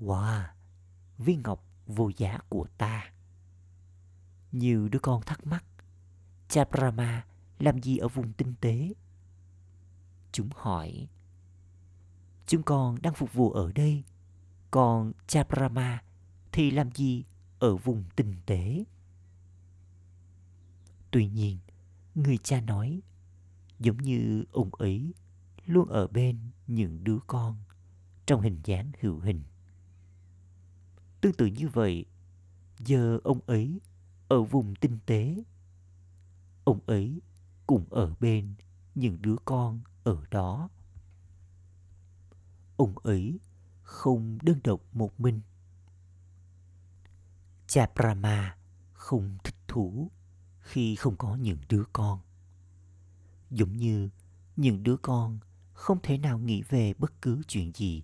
wow 0.00 0.56
viên 1.18 1.42
ngọc 1.42 1.64
vô 1.86 2.10
giá 2.16 2.38
của 2.48 2.66
ta. 2.78 3.12
Nhiều 4.52 4.88
đứa 4.88 4.98
con 4.98 5.22
thắc 5.22 5.46
mắc, 5.46 5.64
cha 6.48 6.64
brahma 6.64 7.26
làm 7.58 7.82
gì 7.82 7.96
ở 7.96 8.08
vùng 8.08 8.32
tinh 8.32 8.54
tế? 8.60 8.92
Chúng 10.32 10.48
hỏi, 10.56 11.08
chúng 12.46 12.62
con 12.62 13.02
đang 13.02 13.14
phục 13.14 13.32
vụ 13.32 13.50
ở 13.50 13.72
đây, 13.72 14.04
còn 14.70 15.12
cha 15.26 15.44
brahma 15.44 16.02
thì 16.52 16.70
làm 16.70 16.92
gì 16.92 17.24
ở 17.58 17.76
vùng 17.76 18.04
tinh 18.16 18.34
tế? 18.46 18.84
Tuy 21.10 21.28
nhiên, 21.28 21.58
người 22.14 22.38
cha 22.38 22.60
nói, 22.60 23.02
giống 23.78 23.96
như 23.96 24.44
ông 24.52 24.70
ấy 24.72 25.14
luôn 25.66 25.88
ở 25.88 26.06
bên 26.06 26.38
những 26.66 27.04
đứa 27.04 27.18
con 27.26 27.56
trong 28.26 28.40
hình 28.40 28.60
dáng 28.64 28.92
hữu 29.00 29.20
hình 29.20 29.42
tương 31.20 31.32
tự 31.32 31.46
như 31.46 31.68
vậy, 31.68 32.04
giờ 32.78 33.18
ông 33.24 33.40
ấy 33.46 33.80
ở 34.28 34.42
vùng 34.42 34.74
tinh 34.74 34.98
tế. 35.06 35.44
Ông 36.64 36.80
ấy 36.86 37.20
cũng 37.66 37.84
ở 37.90 38.14
bên 38.20 38.54
những 38.94 39.22
đứa 39.22 39.36
con 39.44 39.80
ở 40.04 40.24
đó. 40.30 40.68
Ông 42.76 42.98
ấy 42.98 43.40
không 43.82 44.38
đơn 44.42 44.60
độc 44.64 44.80
một 44.92 45.20
mình. 45.20 45.40
Cha 47.66 47.90
brahma 47.94 48.56
không 48.92 49.38
thích 49.44 49.56
thú 49.68 50.10
khi 50.60 50.96
không 50.96 51.16
có 51.16 51.36
những 51.36 51.58
đứa 51.68 51.84
con. 51.92 52.20
Giống 53.50 53.76
như 53.76 54.10
những 54.56 54.82
đứa 54.82 54.96
con 54.96 55.38
không 55.72 55.98
thể 56.02 56.18
nào 56.18 56.38
nghĩ 56.38 56.62
về 56.62 56.94
bất 56.98 57.22
cứ 57.22 57.42
chuyện 57.48 57.72
gì 57.74 58.02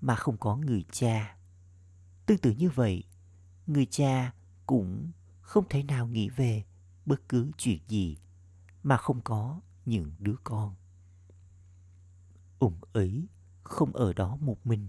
mà 0.00 0.14
không 0.14 0.36
có 0.36 0.56
người 0.56 0.84
cha 0.92 1.36
tương 2.26 2.38
tự 2.38 2.50
như 2.50 2.70
vậy, 2.70 3.04
người 3.66 3.86
cha 3.86 4.34
cũng 4.66 5.10
không 5.40 5.64
thể 5.68 5.82
nào 5.82 6.06
nghĩ 6.06 6.28
về 6.28 6.64
bất 7.06 7.28
cứ 7.28 7.50
chuyện 7.58 7.78
gì 7.88 8.16
mà 8.82 8.96
không 8.96 9.20
có 9.20 9.60
những 9.86 10.12
đứa 10.18 10.36
con. 10.44 10.74
Ông 12.58 12.74
ấy 12.92 13.26
không 13.62 13.92
ở 13.92 14.12
đó 14.12 14.36
một 14.36 14.66
mình. 14.66 14.88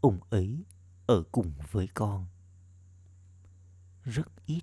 Ông 0.00 0.20
ấy 0.30 0.64
ở 1.06 1.22
cùng 1.32 1.52
với 1.70 1.88
con. 1.94 2.26
Rất 4.04 4.46
ít 4.46 4.62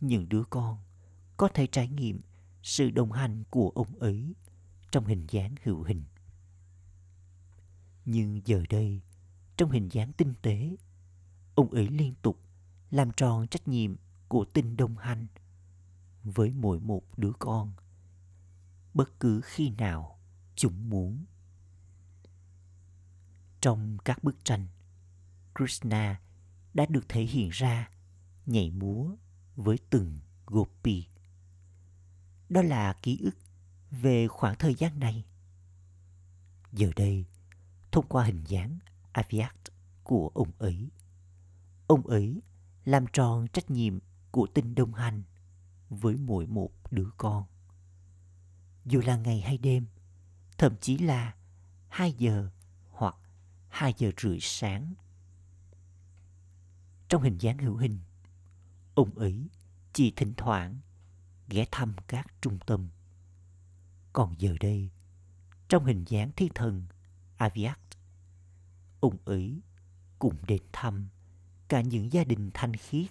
những 0.00 0.28
đứa 0.28 0.44
con 0.50 0.78
có 1.36 1.48
thể 1.48 1.66
trải 1.66 1.88
nghiệm 1.88 2.20
sự 2.62 2.90
đồng 2.90 3.12
hành 3.12 3.44
của 3.50 3.72
ông 3.74 3.98
ấy 3.98 4.34
trong 4.90 5.06
hình 5.06 5.26
dáng 5.30 5.54
hữu 5.62 5.82
hình. 5.82 6.04
Nhưng 8.04 8.40
giờ 8.44 8.62
đây, 8.70 9.00
trong 9.56 9.70
hình 9.70 9.88
dáng 9.88 10.12
tinh 10.12 10.34
tế 10.42 10.76
ông 11.54 11.70
ấy 11.70 11.88
liên 11.88 12.14
tục 12.22 12.40
làm 12.90 13.10
tròn 13.12 13.48
trách 13.48 13.68
nhiệm 13.68 13.96
của 14.28 14.44
tình 14.44 14.76
đồng 14.76 14.96
hành 14.96 15.26
với 16.24 16.52
mỗi 16.52 16.80
một 16.80 17.02
đứa 17.16 17.32
con. 17.38 17.72
Bất 18.94 19.20
cứ 19.20 19.40
khi 19.44 19.70
nào 19.70 20.18
chúng 20.54 20.90
muốn. 20.90 21.24
Trong 23.60 23.98
các 24.04 24.24
bức 24.24 24.44
tranh, 24.44 24.66
krishna 25.54 26.20
đã 26.74 26.86
được 26.86 27.08
thể 27.08 27.22
hiện 27.22 27.50
ra 27.52 27.90
nhảy 28.46 28.70
múa 28.70 29.16
với 29.56 29.78
từng 29.90 30.18
gopi. 30.46 31.06
Đó 32.48 32.62
là 32.62 32.92
ký 32.92 33.18
ức 33.22 33.36
về 33.90 34.28
khoảng 34.28 34.56
thời 34.58 34.74
gian 34.74 34.98
này. 34.98 35.24
Giờ 36.72 36.90
đây, 36.96 37.26
thông 37.92 38.06
qua 38.08 38.24
hình 38.24 38.44
dáng 38.46 38.78
aviat 39.12 39.56
của 40.04 40.30
ông 40.34 40.50
ấy 40.58 40.90
ông 41.90 42.06
ấy 42.06 42.42
làm 42.84 43.06
tròn 43.12 43.48
trách 43.48 43.70
nhiệm 43.70 43.98
của 44.30 44.46
tình 44.54 44.74
đồng 44.74 44.94
hành 44.94 45.22
với 45.88 46.16
mỗi 46.16 46.46
một 46.46 46.70
đứa 46.90 47.10
con. 47.16 47.44
Dù 48.84 49.00
là 49.04 49.16
ngày 49.16 49.40
hay 49.40 49.58
đêm 49.58 49.86
thậm 50.58 50.76
chí 50.80 50.98
là 50.98 51.34
2 51.88 52.12
giờ 52.12 52.50
hoặc 52.90 53.16
2 53.68 53.94
giờ 53.98 54.10
rưỡi 54.22 54.38
sáng. 54.40 54.94
Trong 57.08 57.22
hình 57.22 57.38
dáng 57.38 57.58
hữu 57.58 57.76
hình 57.76 57.98
ông 58.94 59.18
ấy 59.18 59.48
chỉ 59.92 60.12
thỉnh 60.16 60.32
thoảng 60.36 60.78
ghé 61.48 61.64
thăm 61.70 61.94
các 62.06 62.26
trung 62.40 62.58
tâm. 62.66 62.88
Còn 64.12 64.34
giờ 64.38 64.54
đây, 64.60 64.90
trong 65.68 65.84
hình 65.84 66.04
dáng 66.08 66.30
thiên 66.36 66.52
thần 66.54 66.86
Aviat, 67.36 67.80
ông 69.00 69.16
ấy 69.24 69.60
cùng 70.18 70.36
đến 70.46 70.62
thăm 70.72 71.08
cả 71.70 71.80
những 71.80 72.12
gia 72.12 72.24
đình 72.24 72.50
thanh 72.54 72.76
khiết. 72.76 73.10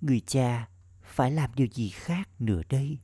Người 0.00 0.20
cha 0.26 0.68
phải 1.02 1.30
làm 1.30 1.54
điều 1.54 1.66
gì 1.66 1.90
khác 1.90 2.28
nữa 2.38 2.62
đây? 2.68 2.98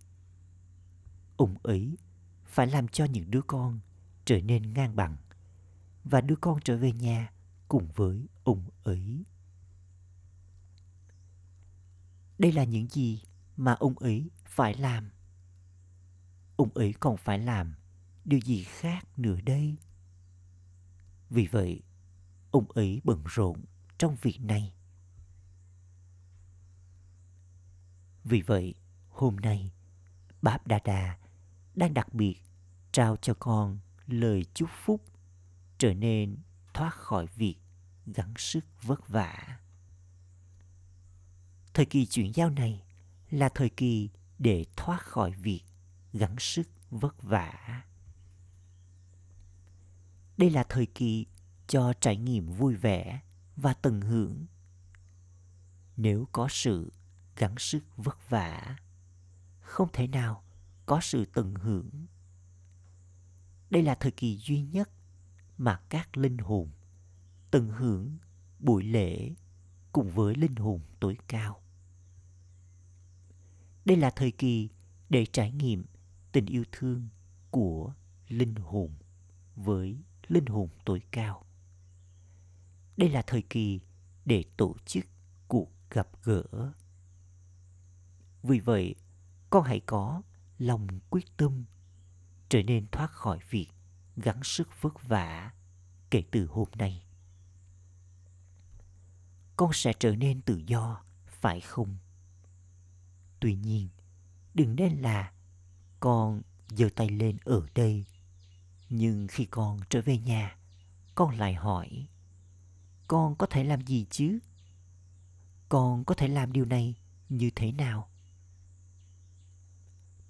Ông 1.36 1.56
ấy 1.62 1.96
phải 2.44 2.66
làm 2.66 2.88
cho 2.88 3.04
những 3.04 3.30
đứa 3.30 3.42
con 3.46 3.80
trở 4.24 4.40
nên 4.40 4.74
ngang 4.74 4.96
bằng 4.96 5.16
và 6.04 6.20
đứa 6.20 6.36
con 6.36 6.60
trở 6.64 6.76
về 6.76 6.92
nhà 6.92 7.32
cùng 7.68 7.88
với 7.94 8.26
ông 8.44 8.70
ấy. 8.84 9.24
Đây 12.38 12.52
là 12.52 12.64
những 12.64 12.88
gì 12.88 13.22
mà 13.56 13.72
ông 13.72 13.98
ấy 13.98 14.30
phải 14.44 14.74
làm. 14.74 15.10
Ông 16.56 16.70
ấy 16.74 16.94
còn 17.00 17.16
phải 17.16 17.38
làm 17.38 17.74
điều 18.24 18.40
gì 18.40 18.64
khác 18.64 19.18
nữa 19.18 19.38
đây? 19.44 19.76
Vì 21.30 21.46
vậy, 21.46 21.82
ông 22.50 22.72
ấy 22.72 23.00
bận 23.04 23.24
rộn 23.26 23.64
trong 23.98 24.16
việc 24.22 24.40
này. 24.40 24.72
Vì 28.24 28.42
vậy, 28.42 28.74
hôm 29.08 29.36
nay, 29.36 29.72
Báp 30.42 30.66
Đa 30.66 30.80
Đa 30.84 31.18
đang 31.74 31.94
đặc 31.94 32.14
biệt 32.14 32.36
trao 32.92 33.16
cho 33.16 33.34
con 33.34 33.78
lời 34.06 34.44
chúc 34.54 34.68
phúc 34.84 35.04
trở 35.78 35.94
nên 35.94 36.36
thoát 36.74 36.94
khỏi 36.94 37.26
việc 37.26 37.56
gắng 38.06 38.34
sức 38.36 38.64
vất 38.82 39.08
vả. 39.08 39.58
Thời 41.74 41.86
kỳ 41.86 42.06
chuyển 42.06 42.32
giao 42.34 42.50
này 42.50 42.84
là 43.30 43.48
thời 43.54 43.68
kỳ 43.68 44.10
để 44.38 44.64
thoát 44.76 45.00
khỏi 45.02 45.32
việc 45.32 45.62
gắng 46.12 46.36
sức 46.38 46.68
vất 46.90 47.22
vả. 47.22 47.82
Đây 50.36 50.50
là 50.50 50.64
thời 50.68 50.86
kỳ 50.86 51.26
cho 51.68 51.92
trải 52.00 52.16
nghiệm 52.16 52.52
vui 52.52 52.74
vẻ 52.74 53.20
và 53.56 53.74
tận 53.74 54.00
hưởng. 54.00 54.46
Nếu 55.96 56.28
có 56.32 56.48
sự 56.50 56.92
gắng 57.36 57.54
sức 57.58 57.84
vất 57.96 58.30
vả, 58.30 58.76
không 59.60 59.88
thể 59.92 60.06
nào 60.06 60.44
có 60.86 61.00
sự 61.02 61.24
tận 61.24 61.54
hưởng. 61.54 62.06
Đây 63.70 63.82
là 63.82 63.94
thời 63.94 64.10
kỳ 64.10 64.36
duy 64.36 64.62
nhất 64.62 64.90
mà 65.58 65.80
các 65.88 66.16
linh 66.16 66.38
hồn 66.38 66.70
tận 67.50 67.68
hưởng 67.68 68.18
buổi 68.58 68.84
lễ 68.84 69.34
cùng 69.92 70.10
với 70.10 70.34
linh 70.34 70.56
hồn 70.56 70.80
tối 71.00 71.16
cao. 71.28 71.62
Đây 73.84 73.96
là 73.96 74.10
thời 74.10 74.30
kỳ 74.30 74.68
để 75.08 75.26
trải 75.26 75.52
nghiệm 75.52 75.84
tình 76.32 76.46
yêu 76.46 76.64
thương 76.72 77.08
của 77.50 77.94
linh 78.28 78.54
hồn 78.54 78.90
với 79.56 79.96
linh 80.28 80.46
hồn 80.46 80.68
tối 80.84 81.00
cao. 81.10 81.47
Đây 82.98 83.08
là 83.08 83.22
thời 83.22 83.42
kỳ 83.42 83.80
để 84.24 84.44
tổ 84.56 84.76
chức 84.86 85.04
cuộc 85.48 85.70
gặp 85.90 86.08
gỡ. 86.24 86.72
Vì 88.42 88.60
vậy, 88.60 88.94
con 89.50 89.64
hãy 89.64 89.80
có 89.86 90.22
lòng 90.58 90.86
quyết 91.10 91.36
tâm 91.36 91.64
trở 92.48 92.62
nên 92.62 92.86
thoát 92.92 93.10
khỏi 93.10 93.38
việc 93.50 93.68
gắng 94.16 94.44
sức 94.44 94.68
vất 94.80 95.08
vả 95.08 95.52
kể 96.10 96.22
từ 96.30 96.46
hôm 96.46 96.68
nay. 96.78 97.02
Con 99.56 99.72
sẽ 99.72 99.92
trở 99.98 100.16
nên 100.16 100.40
tự 100.40 100.62
do, 100.66 101.02
phải 101.26 101.60
không? 101.60 101.96
Tuy 103.40 103.54
nhiên, 103.54 103.88
đừng 104.54 104.76
nên 104.76 104.92
là 105.02 105.32
con 106.00 106.42
giơ 106.68 106.88
tay 106.96 107.08
lên 107.08 107.36
ở 107.44 107.66
đây. 107.74 108.04
Nhưng 108.88 109.28
khi 109.28 109.44
con 109.44 109.80
trở 109.90 110.00
về 110.02 110.18
nhà, 110.18 110.56
con 111.14 111.36
lại 111.36 111.54
hỏi, 111.54 112.06
con 113.08 113.34
có 113.36 113.46
thể 113.46 113.64
làm 113.64 113.80
gì 113.80 114.06
chứ? 114.10 114.38
Con 115.68 116.04
có 116.04 116.14
thể 116.14 116.28
làm 116.28 116.52
điều 116.52 116.64
này 116.64 116.94
như 117.28 117.50
thế 117.56 117.72
nào? 117.72 118.08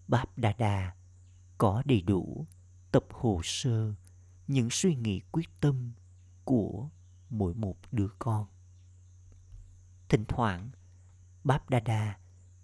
Báp 0.08 0.38
Đà 0.38 0.52
Đà 0.52 0.94
có 1.58 1.82
đầy 1.86 2.02
đủ 2.02 2.46
tập 2.92 3.04
hồ 3.10 3.40
sơ 3.44 3.94
những 4.46 4.68
suy 4.70 4.94
nghĩ 4.94 5.20
quyết 5.32 5.48
tâm 5.60 5.92
của 6.44 6.88
mỗi 7.30 7.54
một 7.54 7.76
đứa 7.92 8.08
con. 8.18 8.46
Thỉnh 10.08 10.24
thoảng, 10.28 10.70
Báp 11.44 11.70
Đà 11.70 11.80
Đà 11.80 12.18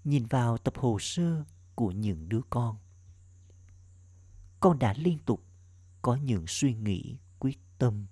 nhìn 0.05 0.27
vào 0.27 0.59
tập 0.59 0.75
hồ 0.77 0.99
sơ 1.01 1.45
của 1.75 1.91
những 1.91 2.29
đứa 2.29 2.41
con. 2.51 2.79
Con 4.61 4.79
đã 4.79 4.95
liên 4.97 5.19
tục 5.19 5.45
có 6.03 6.17
những 6.17 6.45
suy 6.47 6.75
nghĩ 6.75 7.19
quyết 7.39 7.59
tâm, 7.79 8.07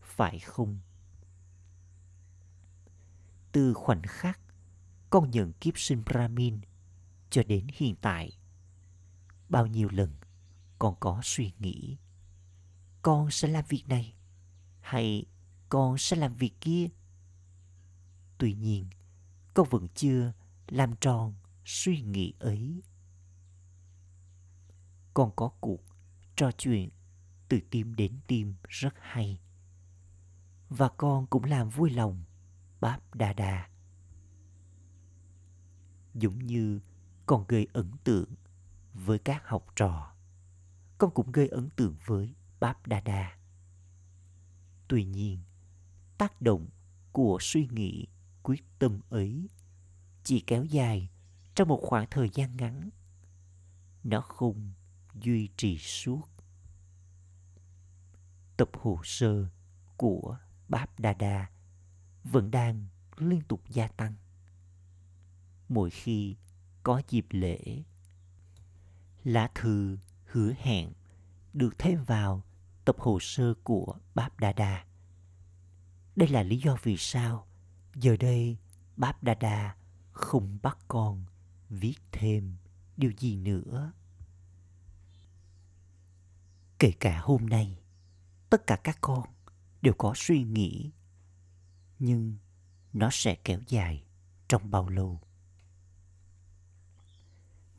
phải 0.00 0.38
không? 0.38 0.78
Từ 3.56 3.74
khoảnh 3.74 4.02
khắc 4.02 4.40
con 5.10 5.30
nhận 5.30 5.52
kiếp 5.52 5.78
sinh 5.78 6.02
Brahmin 6.04 6.60
cho 7.30 7.42
đến 7.42 7.66
hiện 7.74 7.94
tại, 7.96 8.38
bao 9.48 9.66
nhiêu 9.66 9.88
lần 9.88 10.14
con 10.78 10.94
có 11.00 11.20
suy 11.22 11.52
nghĩ 11.58 11.96
con 13.02 13.30
sẽ 13.30 13.48
làm 13.48 13.64
việc 13.68 13.84
này 13.88 14.14
hay 14.80 15.24
con 15.68 15.98
sẽ 15.98 16.16
làm 16.16 16.34
việc 16.34 16.60
kia? 16.60 16.88
Tuy 18.38 18.54
nhiên 18.54 18.86
con 19.54 19.68
vẫn 19.70 19.88
chưa 19.94 20.32
làm 20.68 20.96
tròn 20.96 21.34
suy 21.64 22.00
nghĩ 22.00 22.34
ấy. 22.38 22.82
Con 25.14 25.30
có 25.36 25.48
cuộc 25.60 25.80
trò 26.36 26.50
chuyện 26.58 26.90
từ 27.48 27.58
tim 27.70 27.94
đến 27.94 28.20
tim 28.26 28.54
rất 28.68 28.94
hay 29.00 29.40
và 30.68 30.88
con 30.88 31.26
cũng 31.26 31.44
làm 31.44 31.68
vui 31.68 31.90
lòng 31.90 32.24
báp 32.80 33.14
Đa 33.14 33.32
Đa. 33.32 33.68
Dũng 36.14 36.46
như 36.46 36.80
còn 37.26 37.44
gây 37.48 37.68
ấn 37.72 37.90
tượng 38.04 38.34
với 38.94 39.18
các 39.18 39.48
học 39.48 39.66
trò, 39.76 40.14
con 40.98 41.10
cũng 41.14 41.32
gây 41.32 41.48
ấn 41.48 41.70
tượng 41.70 41.96
với 42.06 42.34
báp 42.60 42.86
Đa 42.86 43.00
Đa. 43.00 43.38
tuy 44.88 45.04
nhiên, 45.04 45.38
tác 46.18 46.42
động 46.42 46.68
của 47.12 47.38
suy 47.40 47.68
nghĩ, 47.70 48.06
quyết 48.42 48.64
tâm 48.78 49.00
ấy 49.08 49.48
chỉ 50.24 50.40
kéo 50.40 50.64
dài 50.64 51.10
trong 51.54 51.68
một 51.68 51.80
khoảng 51.82 52.06
thời 52.10 52.30
gian 52.34 52.56
ngắn 52.56 52.90
nó 54.04 54.20
không 54.20 54.72
duy 55.14 55.48
trì 55.56 55.78
suốt 55.78 56.28
tập 58.56 58.70
hồ 58.72 59.00
sơ 59.04 59.48
của 59.96 60.38
báp 60.68 61.00
Đa 61.00 61.12
Đa 61.12 61.50
vẫn 62.32 62.50
đang 62.50 62.86
liên 63.16 63.40
tục 63.48 63.62
gia 63.68 63.88
tăng 63.88 64.14
mỗi 65.68 65.90
khi 65.90 66.36
có 66.82 67.02
dịp 67.08 67.26
lễ 67.30 67.82
lá 69.24 69.50
thư 69.54 69.98
hứa 70.26 70.52
hẹn 70.58 70.92
được 71.52 71.78
thêm 71.78 72.04
vào 72.04 72.42
tập 72.84 72.96
hồ 72.98 73.18
sơ 73.20 73.54
của 73.64 73.94
Báp 74.14 74.40
Đa 74.40 74.52
Đa. 74.52 74.84
Đây 76.16 76.28
là 76.28 76.42
lý 76.42 76.56
do 76.58 76.76
vì 76.82 76.96
sao 76.96 77.46
giờ 77.94 78.16
đây 78.16 78.56
Báp 78.96 79.22
Đa 79.22 79.34
Đa 79.34 79.76
không 80.12 80.58
bắt 80.62 80.78
con 80.88 81.24
viết 81.68 81.96
thêm 82.12 82.56
điều 82.96 83.12
gì 83.18 83.36
nữa. 83.36 83.92
Kể 86.78 86.92
cả 87.00 87.20
hôm 87.22 87.46
nay, 87.46 87.78
tất 88.50 88.66
cả 88.66 88.76
các 88.76 88.98
con 89.00 89.28
đều 89.82 89.94
có 89.98 90.12
suy 90.16 90.42
nghĩ, 90.42 90.90
nhưng 91.98 92.36
nó 92.92 93.08
sẽ 93.12 93.34
kéo 93.44 93.60
dài 93.66 94.04
trong 94.48 94.70
bao 94.70 94.88
lâu? 94.88 95.20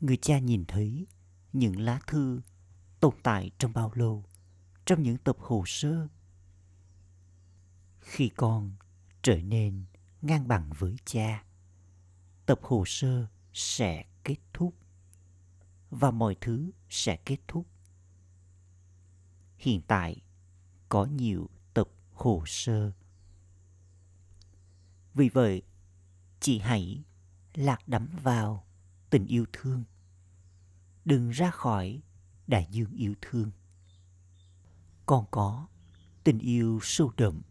Người 0.00 0.16
cha 0.16 0.38
nhìn 0.38 0.64
thấy 0.68 1.06
những 1.52 1.80
lá 1.80 2.00
thư 2.06 2.40
tồn 3.00 3.14
tại 3.22 3.50
trong 3.58 3.72
bao 3.72 3.92
lâu, 3.94 4.24
trong 4.86 5.02
những 5.02 5.18
tập 5.18 5.36
hồ 5.40 5.64
sơ 5.66 6.08
khi 8.00 8.28
con 8.28 8.72
trở 9.22 9.36
nên 9.36 9.84
ngang 10.22 10.48
bằng 10.48 10.70
với 10.78 10.96
cha, 11.04 11.44
tập 12.46 12.58
hồ 12.62 12.84
sơ 12.86 13.26
sẽ 13.52 14.04
kết 14.24 14.36
thúc 14.52 14.74
và 15.90 16.10
mọi 16.10 16.36
thứ 16.40 16.70
sẽ 16.90 17.16
kết 17.16 17.38
thúc 17.48 17.66
hiện 19.58 19.82
tại 19.86 20.22
có 20.88 21.04
nhiều 21.04 21.50
tập 21.74 21.88
hồ 22.12 22.42
sơ 22.46 22.92
vì 25.14 25.28
vậy 25.28 25.62
chị 26.40 26.58
hãy 26.58 27.04
lạc 27.54 27.88
đắm 27.88 28.08
vào 28.22 28.66
tình 29.10 29.26
yêu 29.26 29.46
thương. 29.52 29.84
Đừng 31.04 31.30
ra 31.30 31.50
khỏi 31.50 32.02
đại 32.46 32.66
dương 32.70 32.92
yêu 32.92 33.14
thương. 33.22 33.50
Còn 35.06 35.24
có 35.30 35.66
tình 36.24 36.38
yêu 36.38 36.78
sâu 36.82 37.12
đậm 37.16 37.42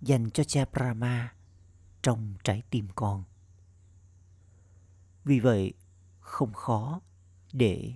dành 0.00 0.30
cho 0.30 0.44
cha 0.44 0.64
Brahma 0.72 1.34
trong 2.02 2.34
trái 2.44 2.62
tim 2.70 2.88
con. 2.94 3.24
Vì 5.24 5.40
vậy, 5.40 5.74
không 6.20 6.52
khó 6.52 7.00
để 7.52 7.94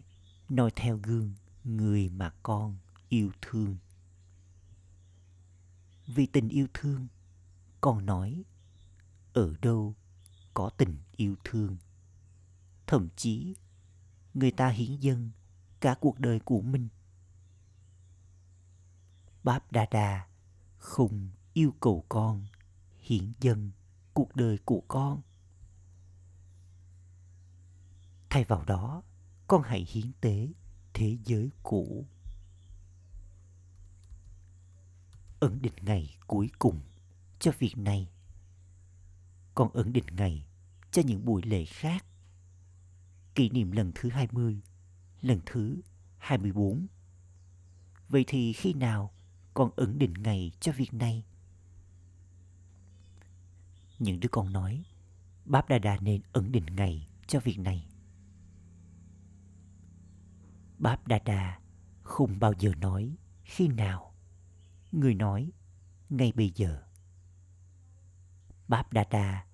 noi 0.49 0.71
theo 0.77 0.99
gương 1.03 1.35
người 1.65 2.09
mà 2.09 2.31
con 2.43 2.77
yêu 3.09 3.31
thương. 3.43 3.77
Vì 6.07 6.27
tình 6.27 6.49
yêu 6.49 6.67
thương 6.75 7.07
con 7.81 8.07
nói 8.07 8.45
ở 9.35 9.55
đâu 9.63 9.95
có 10.55 10.71
tình 10.77 10.97
yêu 11.17 11.37
thương? 11.45 11.77
Thậm 12.87 13.09
chí, 13.17 13.55
người 14.35 14.51
ta 14.51 14.69
hiến 14.69 14.97
dâng 14.97 15.31
cả 15.81 15.95
cuộc 16.01 16.21
đời 16.21 16.41
của 16.41 16.61
mình. 16.61 16.89
Báp 19.43 19.73
đa 19.73 19.87
đa 19.91 20.27
không 20.79 21.31
yêu 21.53 21.75
cầu 21.81 22.05
con 22.09 22.47
hiến 22.99 23.33
dâng 23.41 23.71
cuộc 24.15 24.37
đời 24.37 24.59
của 24.65 24.83
con. 24.89 25.23
Thay 28.31 28.45
vào 28.45 28.65
đó, 28.65 29.03
con 29.47 29.63
hãy 29.63 29.87
hiến 29.89 30.13
tế 30.21 30.49
thế 30.95 31.19
giới 31.25 31.51
cũ. 31.63 32.07
Ấn 35.41 35.63
định 35.63 35.75
ngày 35.81 36.17
cuối 36.27 36.51
cùng 36.59 36.81
cho 37.39 37.53
việc 37.59 37.77
này 37.77 38.14
con 39.55 39.73
ấn 39.73 39.93
định 39.93 40.07
ngày 40.17 40.47
cho 40.91 41.03
những 41.07 41.25
buổi 41.25 41.43
lễ 41.43 41.65
khác 41.65 42.05
kỷ 43.35 43.49
niệm 43.49 43.73
lần 43.73 43.93
thứ 43.95 44.09
20, 44.09 44.61
lần 45.21 45.41
thứ 45.47 45.81
24. 46.19 46.87
Vậy 48.09 48.25
thì 48.27 48.53
khi 48.53 48.75
nào 48.75 49.15
con 49.55 49.71
ấn 49.77 49.99
định 49.99 50.15
ngày 50.15 50.53
cho 50.61 50.73
việc 50.73 50.95
này? 50.95 51.25
Những 53.99 54.21
đứa 54.21 54.29
con 54.29 54.53
nói, 54.53 54.85
Báp 55.45 55.69
Đa 55.69 55.79
Đa 55.79 55.97
nên 56.01 56.23
ấn 56.33 56.53
định 56.53 56.67
ngày 56.67 57.09
cho 57.27 57.41
việc 57.41 57.59
này. 57.59 57.87
Báp 60.79 61.07
Đa 61.07 61.19
Đa 61.25 61.61
không 62.03 62.39
bao 62.39 62.53
giờ 62.59 62.75
nói 62.81 63.17
khi 63.45 63.69
nào. 63.69 64.15
Người 64.93 65.15
nói 65.15 65.53
ngay 66.11 66.33
bây 66.33 66.51
giờ. 66.55 66.83
Báp 68.69 68.93
Đa 68.93 69.05
Đa 69.11 69.45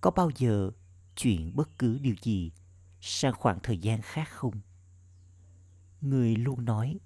có 0.00 0.10
bao 0.10 0.30
giờ 0.36 0.70
chuyển 1.16 1.56
bất 1.56 1.78
cứ 1.78 1.98
điều 1.98 2.14
gì 2.22 2.52
sang 3.00 3.32
khoảng 3.32 3.58
thời 3.62 3.78
gian 3.78 4.02
khác 4.02 4.28
không? 4.30 4.60
Người 6.00 6.36
luôn 6.36 6.64
nói 6.64 6.98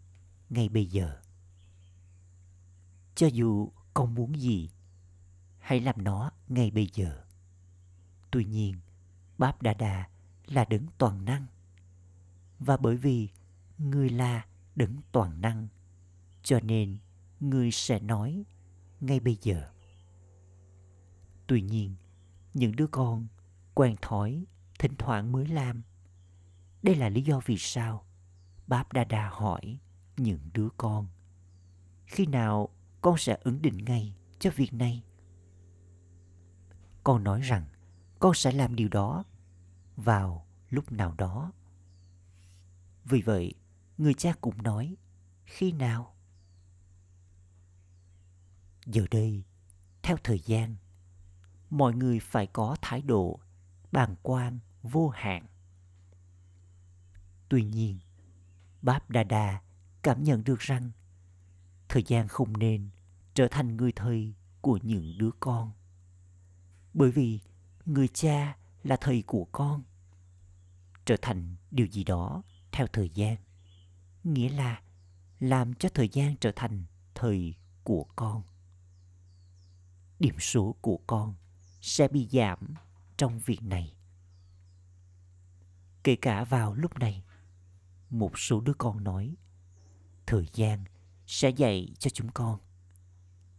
ngay 0.50 0.68
bây 0.68 0.86
giờ. 0.86 1.20
Cho 3.14 3.26
dù 3.26 3.72
con 3.94 4.14
muốn 4.14 4.40
gì, 4.40 4.70
hãy 5.58 5.80
làm 5.80 6.04
nó 6.04 6.30
ngay 6.48 6.70
bây 6.70 6.90
giờ. 6.92 7.24
Tuy 8.30 8.44
nhiên, 8.44 8.74
Báp 9.38 9.62
Đa 9.62 9.74
Đa 9.74 10.08
là 10.46 10.64
đấng 10.64 10.86
toàn 10.98 11.24
năng. 11.24 11.46
Và 12.58 12.76
bởi 12.76 12.96
vì 12.96 13.28
người 13.78 14.10
là 14.10 14.46
đấng 14.74 14.96
toàn 15.12 15.40
năng, 15.40 15.68
cho 16.42 16.60
nên 16.60 16.98
người 17.40 17.70
sẽ 17.70 18.00
nói 18.00 18.44
ngay 19.00 19.20
bây 19.20 19.38
giờ. 19.42 19.70
Tuy 21.52 21.62
nhiên, 21.62 21.96
những 22.54 22.76
đứa 22.76 22.86
con 22.86 23.26
quen 23.74 23.96
thói 24.02 24.46
thỉnh 24.78 24.92
thoảng 24.98 25.32
mới 25.32 25.46
làm. 25.46 25.82
Đây 26.82 26.96
là 26.96 27.08
lý 27.08 27.22
do 27.22 27.40
vì 27.46 27.56
sao 27.58 28.06
Báp 28.66 28.92
Đa 28.92 29.04
Đa 29.04 29.30
hỏi 29.32 29.78
những 30.16 30.50
đứa 30.52 30.68
con. 30.76 31.08
Khi 32.06 32.26
nào 32.26 32.68
con 33.00 33.18
sẽ 33.18 33.38
ứng 33.42 33.62
định 33.62 33.84
ngay 33.84 34.14
cho 34.38 34.50
việc 34.56 34.72
này? 34.72 35.02
Con 37.04 37.24
nói 37.24 37.40
rằng 37.40 37.64
con 38.18 38.34
sẽ 38.34 38.52
làm 38.52 38.76
điều 38.76 38.88
đó 38.88 39.24
vào 39.96 40.46
lúc 40.70 40.92
nào 40.92 41.14
đó. 41.18 41.52
Vì 43.04 43.22
vậy, 43.22 43.54
người 43.98 44.14
cha 44.14 44.32
cũng 44.40 44.62
nói 44.62 44.96
khi 45.44 45.72
nào? 45.72 46.14
Giờ 48.86 49.06
đây, 49.10 49.44
theo 50.02 50.16
thời 50.24 50.38
gian, 50.38 50.76
mọi 51.72 51.94
người 51.94 52.20
phải 52.20 52.46
có 52.46 52.76
thái 52.82 53.02
độ 53.02 53.40
bàng 53.92 54.16
quan 54.22 54.58
vô 54.82 55.08
hạn. 55.08 55.46
Tuy 57.48 57.64
nhiên, 57.64 57.98
Báp 58.82 59.10
Đà 59.10 59.24
Đà 59.24 59.62
cảm 60.02 60.22
nhận 60.22 60.44
được 60.44 60.58
rằng 60.58 60.90
thời 61.88 62.02
gian 62.06 62.28
không 62.28 62.56
nên 62.56 62.90
trở 63.34 63.48
thành 63.50 63.76
người 63.76 63.92
thầy 63.92 64.34
của 64.60 64.78
những 64.82 65.18
đứa 65.18 65.30
con. 65.40 65.72
Bởi 66.94 67.10
vì 67.10 67.40
người 67.84 68.08
cha 68.08 68.56
là 68.82 68.96
thầy 69.00 69.22
của 69.26 69.44
con. 69.52 69.82
Trở 71.04 71.16
thành 71.22 71.56
điều 71.70 71.86
gì 71.86 72.04
đó 72.04 72.42
theo 72.72 72.86
thời 72.86 73.10
gian. 73.14 73.36
Nghĩa 74.24 74.48
là 74.48 74.82
làm 75.40 75.74
cho 75.74 75.88
thời 75.88 76.08
gian 76.08 76.36
trở 76.36 76.52
thành 76.56 76.84
thầy 77.14 77.54
của 77.84 78.06
con. 78.16 78.42
Điểm 80.18 80.38
số 80.38 80.76
của 80.80 81.00
con 81.06 81.34
sẽ 81.82 82.08
bị 82.08 82.28
giảm 82.32 82.74
trong 83.16 83.38
việc 83.38 83.62
này. 83.62 83.96
Kể 86.04 86.16
cả 86.16 86.44
vào 86.44 86.74
lúc 86.74 86.98
này, 86.98 87.24
một 88.10 88.38
số 88.38 88.60
đứa 88.60 88.74
con 88.78 89.04
nói, 89.04 89.36
thời 90.26 90.48
gian 90.52 90.84
sẽ 91.26 91.50
dạy 91.50 91.94
cho 91.98 92.10
chúng 92.10 92.30
con. 92.30 92.58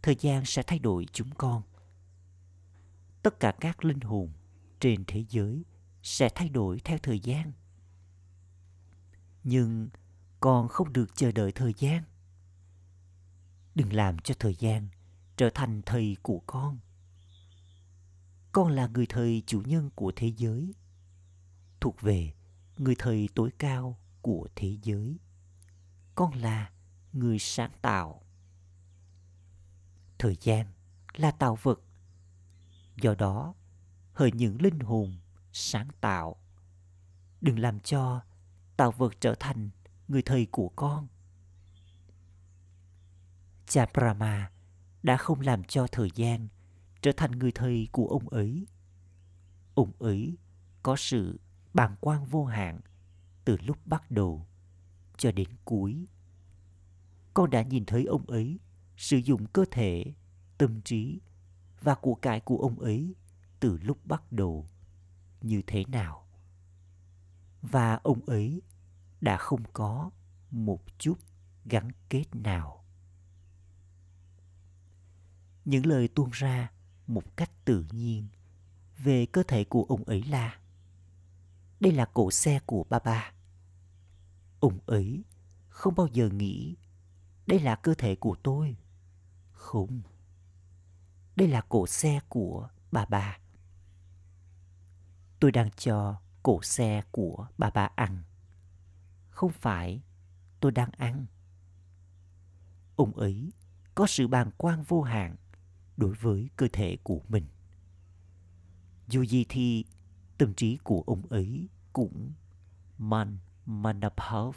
Thời 0.02 0.16
gian 0.20 0.44
sẽ 0.44 0.62
thay 0.62 0.78
đổi 0.78 1.06
chúng 1.12 1.30
con. 1.34 1.62
Tất 3.22 3.40
cả 3.40 3.54
các 3.60 3.84
linh 3.84 4.00
hồn 4.00 4.32
trên 4.80 5.04
thế 5.06 5.24
giới 5.28 5.64
sẽ 6.02 6.28
thay 6.34 6.48
đổi 6.48 6.80
theo 6.84 6.98
thời 7.02 7.20
gian. 7.20 7.52
Nhưng 9.44 9.88
con 10.40 10.68
không 10.68 10.92
được 10.92 11.16
chờ 11.16 11.32
đợi 11.32 11.52
thời 11.52 11.74
gian. 11.78 12.02
Đừng 13.74 13.92
làm 13.92 14.18
cho 14.18 14.34
thời 14.38 14.54
gian 14.54 14.88
trở 15.36 15.50
thành 15.54 15.82
thầy 15.86 16.16
của 16.22 16.42
con 16.46 16.78
con 18.54 18.68
là 18.68 18.86
người 18.86 19.06
thầy 19.06 19.42
chủ 19.46 19.62
nhân 19.66 19.90
của 19.94 20.12
thế 20.16 20.32
giới. 20.36 20.74
Thuộc 21.80 22.00
về 22.00 22.32
người 22.78 22.94
thầy 22.98 23.28
tối 23.34 23.50
cao 23.58 23.98
của 24.22 24.48
thế 24.56 24.76
giới. 24.82 25.18
Con 26.14 26.34
là 26.34 26.70
người 27.12 27.38
sáng 27.38 27.70
tạo. 27.82 28.22
Thời 30.18 30.36
gian 30.40 30.66
là 31.14 31.30
tạo 31.30 31.58
vật. 31.62 31.80
Do 32.96 33.14
đó, 33.14 33.54
hỡi 34.12 34.32
những 34.32 34.62
linh 34.62 34.80
hồn 34.80 35.16
sáng 35.52 35.88
tạo, 36.00 36.36
đừng 37.40 37.58
làm 37.58 37.80
cho 37.80 38.22
tạo 38.76 38.90
vật 38.90 39.14
trở 39.20 39.34
thành 39.40 39.70
người 40.08 40.22
thầy 40.22 40.46
của 40.46 40.68
con. 40.76 41.08
Cha 43.66 43.86
brahma 43.94 44.50
đã 45.02 45.16
không 45.16 45.40
làm 45.40 45.64
cho 45.64 45.86
thời 45.86 46.10
gian 46.14 46.48
trở 47.04 47.12
thành 47.12 47.30
người 47.30 47.52
thầy 47.52 47.88
của 47.92 48.06
ông 48.06 48.28
ấy. 48.28 48.66
Ông 49.74 49.92
ấy 49.98 50.36
có 50.82 50.96
sự 50.96 51.40
bàng 51.74 51.96
quan 52.00 52.24
vô 52.24 52.44
hạn 52.44 52.80
từ 53.44 53.56
lúc 53.60 53.86
bắt 53.86 54.10
đầu 54.10 54.46
cho 55.16 55.32
đến 55.32 55.48
cuối. 55.64 56.06
Con 57.34 57.50
đã 57.50 57.62
nhìn 57.62 57.84
thấy 57.84 58.04
ông 58.04 58.26
ấy 58.26 58.58
sử 58.96 59.16
dụng 59.16 59.46
cơ 59.46 59.64
thể, 59.70 60.04
tâm 60.58 60.80
trí 60.80 61.20
và 61.80 61.94
của 61.94 62.14
cải 62.14 62.40
của 62.40 62.58
ông 62.58 62.78
ấy 62.78 63.14
từ 63.60 63.78
lúc 63.82 64.06
bắt 64.06 64.32
đầu 64.32 64.68
như 65.40 65.62
thế 65.66 65.84
nào. 65.84 66.26
Và 67.62 67.94
ông 68.02 68.20
ấy 68.26 68.62
đã 69.20 69.36
không 69.36 69.62
có 69.72 70.10
một 70.50 70.98
chút 70.98 71.18
gắn 71.64 71.90
kết 72.08 72.24
nào. 72.34 72.84
Những 75.64 75.86
lời 75.86 76.08
tuôn 76.08 76.30
ra 76.32 76.70
một 77.06 77.36
cách 77.36 77.50
tự 77.64 77.84
nhiên 77.90 78.28
về 78.98 79.26
cơ 79.26 79.42
thể 79.42 79.64
của 79.64 79.86
ông 79.88 80.04
ấy 80.04 80.22
là. 80.22 80.58
Đây 81.80 81.92
là 81.92 82.04
cổ 82.14 82.30
xe 82.30 82.60
của 82.66 82.84
ba 82.90 82.98
ba. 82.98 83.32
Ông 84.60 84.78
ấy 84.86 85.24
không 85.68 85.94
bao 85.94 86.06
giờ 86.06 86.28
nghĩ, 86.28 86.76
đây 87.46 87.60
là 87.60 87.74
cơ 87.74 87.94
thể 87.94 88.14
của 88.14 88.36
tôi. 88.42 88.76
Không. 89.52 90.02
Đây 91.36 91.48
là 91.48 91.60
cổ 91.60 91.86
xe 91.86 92.20
của 92.28 92.68
bà 92.92 93.04
bà 93.04 93.38
tôi 95.44 95.52
đang 95.52 95.70
cho 95.70 96.20
cổ 96.42 96.62
xe 96.62 97.02
của 97.10 97.46
bà 97.58 97.70
bà 97.70 97.88
ăn. 97.96 98.22
Không 99.28 99.52
phải 99.52 100.02
tôi 100.60 100.72
đang 100.72 100.90
ăn. 100.90 101.26
Ông 102.96 103.16
ấy 103.16 103.52
có 103.94 104.06
sự 104.06 104.28
bàng 104.28 104.50
quan 104.58 104.82
vô 104.82 105.02
hạn 105.02 105.36
đối 105.96 106.14
với 106.14 106.48
cơ 106.56 106.68
thể 106.72 106.96
của 107.02 107.20
mình. 107.28 107.46
Dù 109.08 109.22
gì 109.22 109.46
thì 109.48 109.84
tâm 110.38 110.54
trí 110.54 110.76
của 110.76 111.02
ông 111.06 111.26
ấy 111.26 111.68
cũng 111.92 112.32
man 112.98 113.38
manabhav. 113.66 114.56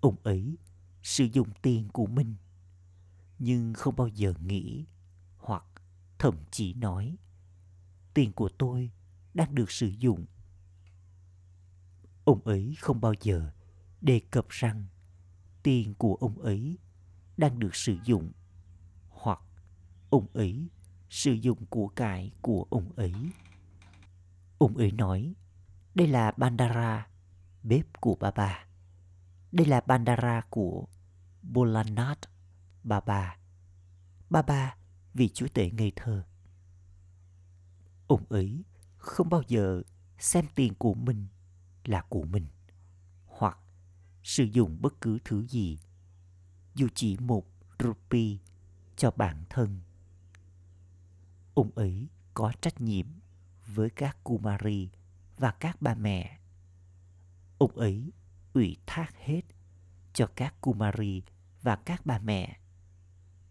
Ông 0.00 0.16
ấy 0.22 0.58
sử 1.02 1.24
dụng 1.24 1.48
tiền 1.62 1.88
của 1.88 2.06
mình, 2.06 2.34
nhưng 3.38 3.74
không 3.74 3.96
bao 3.96 4.08
giờ 4.08 4.34
nghĩ 4.46 4.86
hoặc 5.38 5.64
thậm 6.18 6.36
chí 6.50 6.74
nói, 6.74 7.16
tiền 8.14 8.32
của 8.32 8.48
tôi 8.58 8.90
đang 9.34 9.54
được 9.54 9.70
sử 9.70 9.88
dụng. 9.98 10.26
ông 12.24 12.40
ấy 12.44 12.74
không 12.80 13.00
bao 13.00 13.14
giờ 13.20 13.50
đề 14.00 14.20
cập 14.30 14.48
rằng 14.48 14.86
tiền 15.62 15.94
của 15.94 16.14
ông 16.14 16.38
ấy 16.38 16.78
đang 17.36 17.58
được 17.58 17.76
sử 17.76 17.96
dụng 18.04 18.32
ông 20.12 20.26
ấy 20.32 20.68
sử 21.10 21.32
dụng 21.32 21.66
của 21.66 21.88
cải 21.88 22.32
của 22.40 22.66
ông 22.70 22.92
ấy. 22.96 23.14
Ông 24.58 24.76
ấy 24.76 24.92
nói, 24.92 25.34
đây 25.94 26.06
là 26.08 26.32
Bandara, 26.36 27.06
bếp 27.62 27.86
của 28.00 28.16
bà 28.20 28.30
bà. 28.30 28.66
Đây 29.52 29.66
là 29.66 29.80
Bandara 29.86 30.40
của 30.50 30.86
Bolanat 31.42 32.18
bà 32.84 33.00
bà. 33.00 33.36
bà 34.30 34.42
bà 34.42 34.76
vì 35.14 35.28
chúa 35.28 35.48
tể 35.54 35.70
ngây 35.70 35.92
thơ. 35.96 36.24
Ông 38.06 38.24
ấy 38.28 38.64
không 38.96 39.28
bao 39.30 39.42
giờ 39.48 39.82
xem 40.18 40.44
tiền 40.54 40.74
của 40.74 40.94
mình 40.94 41.26
là 41.84 42.02
của 42.08 42.24
mình 42.24 42.46
hoặc 43.26 43.58
sử 44.22 44.44
dụng 44.44 44.78
bất 44.80 45.00
cứ 45.00 45.18
thứ 45.24 45.46
gì 45.46 45.78
dù 46.74 46.88
chỉ 46.94 47.16
một 47.16 47.46
rupee 47.78 48.36
cho 48.96 49.10
bản 49.10 49.44
thân. 49.50 49.80
Ông 51.54 51.70
ấy 51.74 52.08
có 52.34 52.52
trách 52.60 52.80
nhiệm 52.80 53.06
với 53.66 53.90
các 53.90 54.16
Kumari 54.24 54.90
và 55.38 55.50
các 55.50 55.82
ba 55.82 55.94
mẹ. 55.94 56.38
Ông 57.58 57.76
ấy 57.76 58.12
ủy 58.52 58.76
thác 58.86 59.16
hết 59.16 59.42
cho 60.12 60.26
các 60.36 60.60
Kumari 60.60 61.22
và 61.62 61.76
các 61.76 62.06
bà 62.06 62.18
mẹ. 62.18 62.58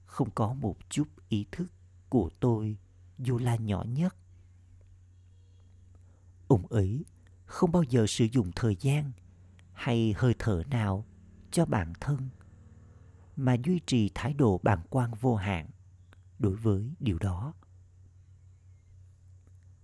Không 0.06 0.30
có 0.36 0.54
một 0.54 0.76
chút 0.90 1.08
ý 1.30 1.46
thức 1.52 1.74
của 2.10 2.30
tôi 2.40 2.78
dù 3.20 3.38
là 3.38 3.56
nhỏ 3.56 3.84
nhất. 3.84 4.16
Ông 6.48 6.68
ấy 6.68 7.06
không 7.46 7.72
bao 7.72 7.84
giờ 7.84 8.06
sử 8.08 8.26
dụng 8.26 8.52
thời 8.56 8.76
gian 8.76 9.12
hay 9.74 10.14
hơi 10.18 10.36
thở 10.40 10.64
nào 10.70 11.06
cho 11.52 11.66
bản 11.66 11.94
thân, 12.00 12.30
mà 13.36 13.56
duy 13.64 13.80
trì 13.88 14.12
thái 14.16 14.34
độ 14.34 14.60
bàng 14.64 14.82
quan 14.90 15.14
vô 15.14 15.36
hạn 15.36 15.70
đối 16.40 16.56
với 16.56 16.94
điều 17.00 17.20
đó 17.20 17.54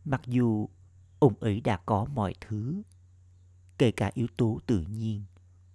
mặc 0.10 0.22
dù 0.26 0.70
ông 1.20 1.34
ấy 1.40 1.62
đã 1.62 1.78
có 1.86 2.06
mọi 2.06 2.34
thứ, 2.42 2.82
kể 3.78 3.92
cả 3.92 4.12
yếu 4.14 4.28
tố 4.38 4.60
tự 4.66 4.82
nhiên 4.82 5.24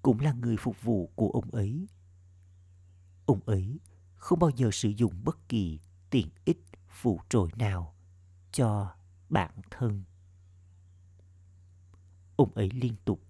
cũng 0.03 0.21
là 0.21 0.33
người 0.33 0.57
phục 0.57 0.83
vụ 0.83 1.11
của 1.15 1.29
ông 1.29 1.51
ấy. 1.51 1.87
Ông 3.27 3.41
ấy 3.47 3.81
không 4.17 4.39
bao 4.39 4.51
giờ 4.51 4.71
sử 4.73 4.89
dụng 4.89 5.15
bất 5.25 5.49
kỳ 5.49 5.81
tiện 6.11 6.29
ích 6.45 6.63
phụ 6.89 7.21
trội 7.29 7.51
nào 7.57 7.95
cho 8.53 8.95
bản 9.29 9.51
thân. 9.71 10.03
Ông 12.37 12.55
ấy 12.55 12.71
liên 12.71 12.95
tục 13.05 13.21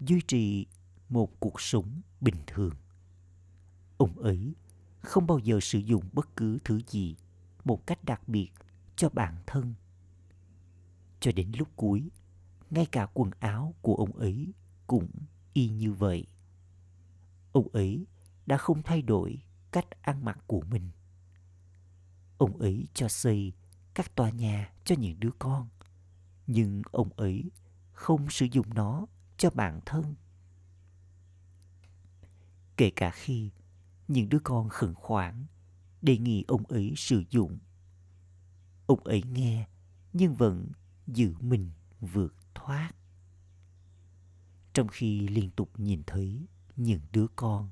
duy 0.00 0.20
trì 0.28 0.66
một 1.08 1.40
cuộc 1.40 1.60
sống 1.60 2.00
bình 2.20 2.36
thường. 2.46 2.74
Ông 3.98 4.18
ấy 4.18 4.54
không 5.02 5.26
bao 5.26 5.38
giờ 5.38 5.58
sử 5.62 5.78
dụng 5.78 6.04
bất 6.12 6.36
cứ 6.36 6.58
thứ 6.64 6.80
gì 6.86 7.16
một 7.64 7.86
cách 7.86 8.04
đặc 8.04 8.28
biệt 8.28 8.50
cho 8.96 9.08
bản 9.08 9.36
thân 9.46 9.74
cho 11.20 11.32
đến 11.32 11.52
lúc 11.58 11.68
cuối, 11.76 12.10
ngay 12.70 12.86
cả 12.86 13.06
quần 13.14 13.30
áo 13.38 13.74
của 13.82 13.94
ông 13.94 14.12
ấy 14.12 14.52
cũng 14.86 15.08
y 15.52 15.68
như 15.68 15.92
vậy. 15.92 16.26
Ông 17.52 17.68
ấy 17.72 18.06
đã 18.46 18.56
không 18.56 18.82
thay 18.82 19.02
đổi 19.02 19.42
cách 19.72 20.02
ăn 20.02 20.24
mặc 20.24 20.38
của 20.46 20.60
mình. 20.60 20.90
Ông 22.38 22.58
ấy 22.58 22.88
cho 22.94 23.08
xây 23.08 23.52
các 23.94 24.14
tòa 24.14 24.30
nhà 24.30 24.72
cho 24.84 24.94
những 24.98 25.20
đứa 25.20 25.30
con, 25.38 25.68
nhưng 26.46 26.82
ông 26.92 27.12
ấy 27.16 27.50
không 27.92 28.30
sử 28.30 28.46
dụng 28.52 28.74
nó 28.74 29.06
cho 29.36 29.50
bản 29.50 29.80
thân. 29.86 30.14
Kể 32.76 32.90
cả 32.90 33.10
khi 33.10 33.50
những 34.08 34.28
đứa 34.28 34.38
con 34.44 34.68
khẩn 34.68 34.94
khoản 34.94 35.46
đề 36.02 36.18
nghị 36.18 36.44
ông 36.48 36.64
ấy 36.68 36.92
sử 36.96 37.24
dụng, 37.30 37.58
ông 38.86 39.04
ấy 39.04 39.22
nghe 39.22 39.68
nhưng 40.12 40.34
vẫn 40.34 40.72
giữ 41.06 41.34
mình 41.40 41.70
vượt 42.00 42.34
thoát. 42.54 42.92
Trong 44.72 44.88
khi 44.88 45.28
liên 45.28 45.50
tục 45.50 45.70
nhìn 45.76 46.02
thấy 46.06 46.46
những 46.76 47.00
đứa 47.12 47.26
con, 47.36 47.70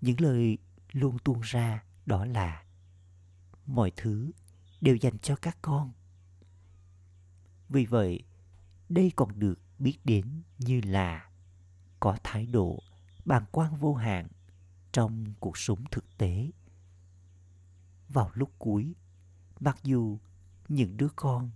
những 0.00 0.20
lời 0.20 0.58
luôn 0.92 1.18
tuôn 1.24 1.40
ra 1.40 1.84
đó 2.06 2.24
là 2.24 2.64
mọi 3.66 3.92
thứ 3.96 4.30
đều 4.80 4.96
dành 4.96 5.18
cho 5.18 5.36
các 5.36 5.58
con. 5.62 5.92
Vì 7.68 7.86
vậy, 7.86 8.24
đây 8.88 9.12
còn 9.16 9.38
được 9.38 9.60
biết 9.78 9.98
đến 10.04 10.42
như 10.58 10.80
là 10.84 11.30
có 12.00 12.16
thái 12.24 12.46
độ 12.46 12.82
bàng 13.24 13.44
quan 13.52 13.76
vô 13.76 13.94
hạn 13.94 14.28
trong 14.92 15.34
cuộc 15.40 15.58
sống 15.58 15.84
thực 15.90 16.18
tế. 16.18 16.50
Vào 18.08 18.30
lúc 18.34 18.50
cuối, 18.58 18.94
mặc 19.60 19.78
dù 19.82 20.18
những 20.68 20.96
đứa 20.96 21.08
con 21.16 21.50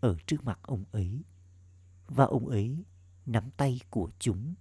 ở 0.00 0.16
trước 0.26 0.44
mặt 0.44 0.58
ông 0.62 0.84
ấy, 0.92 1.24
và 2.06 2.24
ông 2.24 2.48
ấy 2.48 2.84
nắm 3.26 3.50
tay 3.56 3.80
của 3.90 4.10
chúng. 4.18 4.54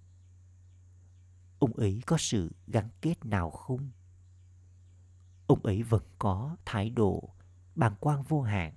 Ông 1.59 1.73
ấy 1.73 2.01
có 2.05 2.17
sự 2.19 2.55
gắn 2.67 2.89
kết 3.01 3.25
nào 3.25 3.51
không? 3.51 3.91
Ông 5.47 5.65
ấy 5.65 5.83
vẫn 5.83 6.03
có 6.19 6.57
thái 6.65 6.89
độ 6.89 7.29
bàng 7.75 7.95
quan 7.99 8.21
vô 8.21 8.41
hạn. 8.41 8.73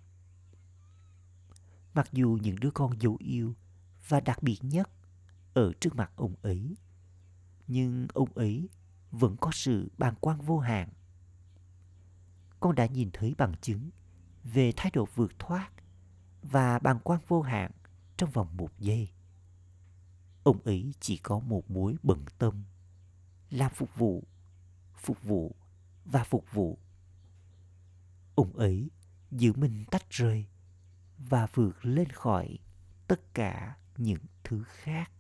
Mặc 1.94 2.08
dù 2.12 2.38
những 2.42 2.56
đứa 2.60 2.70
con 2.70 3.02
dấu 3.02 3.16
yêu 3.20 3.54
và 4.08 4.20
đặc 4.20 4.42
biệt 4.42 4.58
nhất 4.62 4.90
ở 5.54 5.72
trước 5.80 5.94
mặt 5.94 6.12
ông 6.16 6.34
ấy, 6.42 6.76
nhưng 7.66 8.06
ông 8.14 8.28
ấy 8.34 8.68
vẫn 9.10 9.36
có 9.40 9.50
sự 9.52 9.90
bàng 9.98 10.14
quan 10.20 10.40
vô 10.40 10.58
hạn. 10.58 10.88
Con 12.60 12.74
đã 12.74 12.86
nhìn 12.86 13.10
thấy 13.12 13.34
bằng 13.38 13.54
chứng 13.60 13.90
về 14.44 14.72
thái 14.76 14.90
độ 14.94 15.08
vượt 15.14 15.38
thoát 15.38 15.70
và 16.42 16.78
bằng 16.78 16.98
quan 17.04 17.20
vô 17.28 17.42
hạn 17.42 17.70
trong 18.16 18.30
vòng 18.30 18.56
một 18.56 18.70
giây. 18.78 19.10
Ông 20.42 20.62
ấy 20.64 20.94
chỉ 21.00 21.16
có 21.16 21.38
một 21.38 21.70
mối 21.70 21.96
bận 22.02 22.24
tâm, 22.38 22.64
là 23.50 23.68
phục 23.68 23.96
vụ 23.96 24.24
phục 24.96 25.22
vụ 25.22 25.54
và 26.04 26.24
phục 26.24 26.44
vụ. 26.52 26.78
Ông 28.34 28.56
ấy 28.56 28.90
giữ 29.30 29.52
mình 29.52 29.84
tách 29.90 30.10
rời 30.10 30.46
và 31.18 31.46
vượt 31.54 31.84
lên 31.84 32.08
khỏi 32.08 32.58
tất 33.06 33.34
cả 33.34 33.76
những 33.96 34.24
thứ 34.44 34.62
khác. 34.66 35.12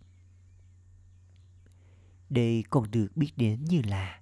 Đây 2.30 2.64
còn 2.70 2.90
được 2.90 3.08
biết 3.16 3.32
đến 3.36 3.64
như 3.64 3.82
là 3.84 4.20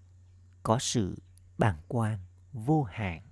có 0.63 0.79
sự 0.79 1.23
bàng 1.59 1.81
quan 1.89 2.19
vô 2.53 2.83
hạn. 2.83 3.23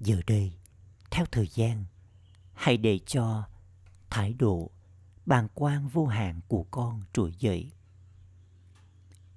Giờ 0.00 0.20
đây 0.26 0.52
theo 1.10 1.26
thời 1.32 1.48
gian 1.54 1.84
hãy 2.52 2.76
để 2.76 2.98
cho 3.06 3.48
thái 4.10 4.34
độ 4.34 4.70
bàng 5.26 5.48
quan 5.54 5.88
vô 5.88 6.06
hạn 6.06 6.40
của 6.48 6.64
con 6.70 7.02
trỗi 7.12 7.32
dậy 7.38 7.72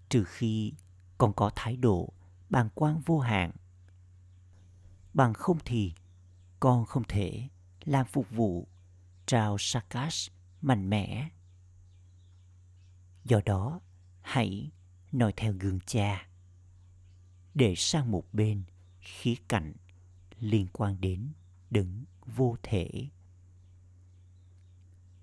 trừ 0.09 0.23
khi 0.23 0.73
con 1.17 1.33
có 1.33 1.51
thái 1.55 1.77
độ 1.77 2.13
bàng 2.49 2.69
quan 2.75 3.01
vô 3.05 3.19
hạn 3.19 3.51
bằng 5.13 5.33
không 5.33 5.57
thì 5.65 5.93
con 6.59 6.85
không 6.85 7.03
thể 7.03 7.47
làm 7.83 8.05
phục 8.05 8.29
vụ 8.29 8.67
trao 9.25 9.57
Sakash 9.59 10.31
mạnh 10.61 10.89
mẽ. 10.89 11.29
Do 13.23 13.39
đó, 13.45 13.79
hãy 14.21 14.71
noi 15.11 15.33
theo 15.37 15.53
gương 15.59 15.79
cha. 15.79 16.27
Để 17.53 17.73
sang 17.77 18.11
một 18.11 18.33
bên 18.33 18.63
khía 19.01 19.35
cạnh 19.47 19.73
liên 20.39 20.67
quan 20.73 21.01
đến 21.01 21.31
đứng 21.71 22.05
vô 22.25 22.55
thể. 22.63 23.07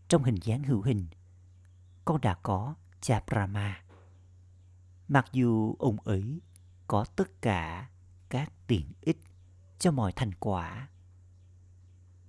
Trong 0.09 0.25
hình 0.25 0.39
dáng 0.43 0.63
hữu 0.63 0.83
hình, 0.83 1.07
con 2.05 2.21
đã 2.21 2.35
có 2.43 2.75
cha 3.01 3.23
Brahma. 3.27 3.85
Mặc 5.09 5.27
dù 5.33 5.77
ông 5.79 5.97
ấy 6.01 6.41
có 6.87 7.05
tất 7.05 7.43
cả 7.43 7.91
các 8.29 8.53
tiện 8.67 8.93
ích 9.01 9.21
cho 9.79 9.91
mọi 9.91 10.13
thành 10.13 10.33
quả 10.41 10.89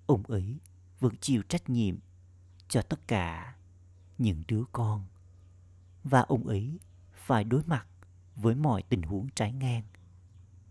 ông 0.08 0.23
ấy 0.23 0.60
vẫn 0.99 1.13
chịu 1.21 1.41
trách 1.49 1.69
nhiệm 1.69 1.99
cho 2.67 2.82
tất 2.82 3.08
cả 3.08 3.56
những 4.17 4.43
đứa 4.47 4.63
con 4.71 5.06
và 6.03 6.21
ông 6.21 6.47
ấy 6.47 6.80
phải 7.13 7.43
đối 7.43 7.63
mặt 7.63 7.88
với 8.36 8.56
mọi 8.56 8.84
tình 8.84 9.01
huống 9.01 9.30
trái 9.36 9.53
ngang 9.53 9.84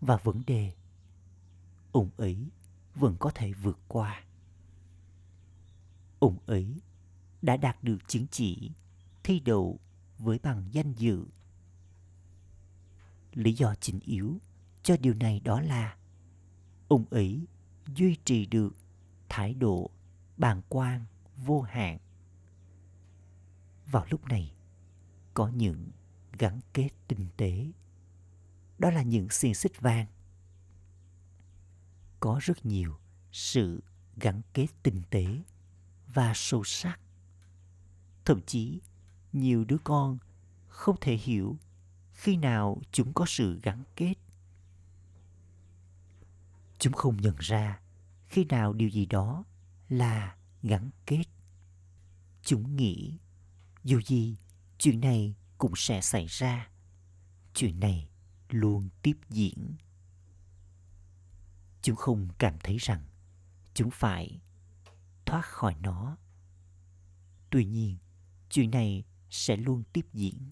và 0.01 0.17
vấn 0.17 0.43
đề 0.47 0.73
ông 1.91 2.09
ấy 2.17 2.49
vẫn 2.99 3.15
có 3.19 3.31
thể 3.35 3.53
vượt 3.53 3.79
qua. 3.87 4.23
Ông 6.19 6.37
ấy 6.45 6.81
đã 7.41 7.57
đạt 7.57 7.83
được 7.83 7.97
chứng 8.07 8.25
chỉ 8.31 8.71
thi 9.23 9.39
đậu 9.39 9.79
với 10.17 10.39
bằng 10.43 10.69
danh 10.71 10.93
dự. 10.93 11.25
Lý 13.33 13.53
do 13.53 13.75
chính 13.75 13.99
yếu 13.99 14.37
cho 14.83 14.97
điều 14.97 15.13
này 15.13 15.39
đó 15.39 15.61
là 15.61 15.97
ông 16.87 17.05
ấy 17.09 17.47
duy 17.95 18.17
trì 18.25 18.45
được 18.45 18.75
thái 19.29 19.53
độ 19.53 19.89
bàng 20.37 20.61
quan, 20.69 21.05
vô 21.45 21.61
hạn. 21.61 21.97
Vào 23.85 24.05
lúc 24.09 24.25
này, 24.25 24.53
có 25.33 25.47
những 25.47 25.91
gắn 26.39 26.59
kết 26.73 26.89
tinh 27.07 27.27
tế. 27.37 27.71
Đó 28.79 28.89
là 28.89 29.01
những 29.01 29.29
xiên 29.29 29.53
xích 29.53 29.81
vàng 29.81 30.07
có 32.19 32.39
rất 32.41 32.65
nhiều 32.65 32.97
sự 33.31 33.83
gắn 34.17 34.41
kết 34.53 34.67
tinh 34.83 35.01
tế 35.09 35.25
và 36.13 36.31
sâu 36.35 36.63
sắc. 36.63 36.99
Thậm 38.25 38.41
chí, 38.45 38.81
nhiều 39.33 39.65
đứa 39.65 39.77
con 39.83 40.17
không 40.67 40.95
thể 41.01 41.15
hiểu 41.15 41.57
khi 42.13 42.37
nào 42.37 42.81
chúng 42.91 43.13
có 43.13 43.25
sự 43.27 43.59
gắn 43.63 43.83
kết. 43.95 44.13
Chúng 46.79 46.93
không 46.93 47.17
nhận 47.17 47.35
ra 47.39 47.79
khi 48.27 48.45
nào 48.45 48.73
điều 48.73 48.89
gì 48.89 49.05
đó 49.05 49.43
là 49.89 50.35
gắn 50.63 50.89
kết. 51.05 51.23
Chúng 52.43 52.75
nghĩ 52.75 53.17
dù 53.83 54.01
gì 54.01 54.35
chuyện 54.77 55.01
này 55.01 55.35
cũng 55.57 55.73
sẽ 55.75 56.01
xảy 56.01 56.25
ra. 56.25 56.69
Chuyện 57.53 57.79
này 57.79 58.09
luôn 58.49 58.89
tiếp 59.01 59.17
diễn 59.29 59.75
chúng 61.87 61.95
không 61.95 62.27
cảm 62.37 62.57
thấy 62.63 62.77
rằng 62.77 63.05
chúng 63.73 63.89
phải 63.91 64.41
thoát 65.25 65.45
khỏi 65.45 65.75
nó. 65.81 66.17
Tuy 67.49 67.65
nhiên, 67.65 67.97
chuyện 68.49 68.71
này 68.71 69.03
sẽ 69.29 69.57
luôn 69.57 69.83
tiếp 69.93 70.05
diễn. 70.13 70.51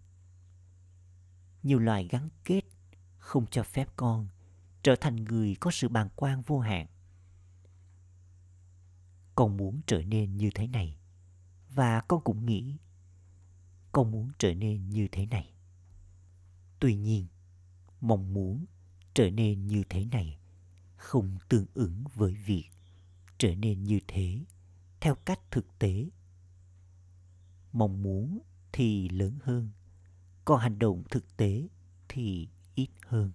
Nhiều 1.63 1.79
loài 1.79 2.07
gắn 2.07 2.29
kết 2.43 2.61
không 3.17 3.45
cho 3.51 3.63
phép 3.63 3.89
con 3.95 4.27
trở 4.83 4.95
thành 4.95 5.15
người 5.15 5.55
có 5.59 5.71
sự 5.71 5.89
bàng 5.89 6.09
quan 6.15 6.41
vô 6.41 6.59
hạn. 6.59 6.87
Con 9.35 9.57
muốn 9.57 9.81
trở 9.87 10.01
nên 10.03 10.37
như 10.37 10.49
thế 10.55 10.67
này, 10.67 10.97
và 11.69 12.01
con 12.01 12.23
cũng 12.23 12.45
nghĩ 12.45 12.77
con 13.91 14.11
muốn 14.11 14.31
trở 14.37 14.53
nên 14.53 14.89
như 14.89 15.07
thế 15.11 15.25
này. 15.25 15.53
Tuy 16.79 16.95
nhiên, 16.95 17.27
mong 18.01 18.33
muốn 18.33 18.65
trở 19.13 19.29
nên 19.29 19.67
như 19.67 19.83
thế 19.89 20.05
này 20.05 20.39
không 21.05 21.37
tương 21.49 21.65
ứng 21.73 22.03
với 22.15 22.33
việc 22.33 22.69
trở 23.37 23.55
nên 23.55 23.83
như 23.83 23.99
thế 24.07 24.39
theo 24.99 25.15
cách 25.15 25.39
thực 25.51 25.79
tế. 25.79 26.09
Mong 27.73 28.03
muốn 28.03 28.39
thì 28.71 29.09
lớn 29.09 29.39
hơn 29.43 29.69
còn 30.45 30.59
hành 30.59 30.79
động 30.79 31.03
thực 31.09 31.37
tế 31.37 31.67
thì 32.09 32.47
ít 32.75 32.89
hơn. 33.07 33.31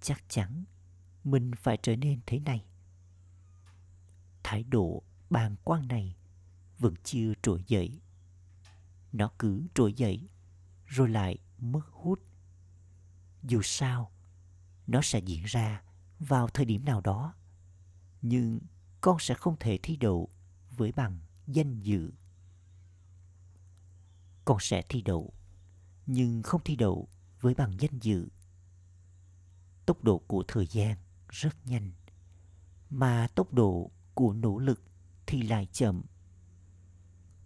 Chắc 0.00 0.24
chắn 0.28 0.64
mình 1.24 1.50
phải 1.56 1.78
trở 1.82 1.96
nên 1.96 2.20
thế 2.26 2.38
này. 2.38 2.64
Thái 4.42 4.64
độ 4.64 5.02
bàng 5.30 5.56
quan 5.64 5.88
này 5.88 6.16
vẫn 6.78 6.94
chưa 7.04 7.32
trỗi 7.42 7.64
dậy. 7.66 8.00
Nó 9.12 9.30
cứ 9.38 9.66
trỗi 9.74 9.92
dậy 9.92 10.28
rồi 10.86 11.08
lại 11.08 11.38
mất 11.58 11.86
hút. 11.90 12.20
Dù 13.42 13.62
sao, 13.62 14.12
nó 14.86 15.00
sẽ 15.02 15.18
diễn 15.18 15.44
ra 15.44 15.82
vào 16.28 16.48
thời 16.48 16.64
điểm 16.64 16.84
nào 16.84 17.00
đó, 17.00 17.34
nhưng 18.22 18.60
con 19.00 19.16
sẽ 19.20 19.34
không 19.34 19.56
thể 19.60 19.78
thi 19.82 19.96
đậu 19.96 20.28
với 20.70 20.92
bằng 20.92 21.18
danh 21.46 21.80
dự. 21.80 22.12
Con 24.44 24.58
sẽ 24.60 24.82
thi 24.88 25.02
đậu, 25.02 25.32
nhưng 26.06 26.42
không 26.42 26.60
thi 26.64 26.76
đậu 26.76 27.08
với 27.40 27.54
bằng 27.54 27.80
danh 27.80 27.98
dự. 28.00 28.28
Tốc 29.86 30.04
độ 30.04 30.18
của 30.18 30.44
thời 30.48 30.66
gian 30.66 30.96
rất 31.28 31.66
nhanh, 31.66 31.90
mà 32.90 33.28
tốc 33.34 33.52
độ 33.52 33.90
của 34.14 34.32
nỗ 34.32 34.58
lực 34.58 34.82
thì 35.26 35.42
lại 35.42 35.66
chậm. 35.72 36.02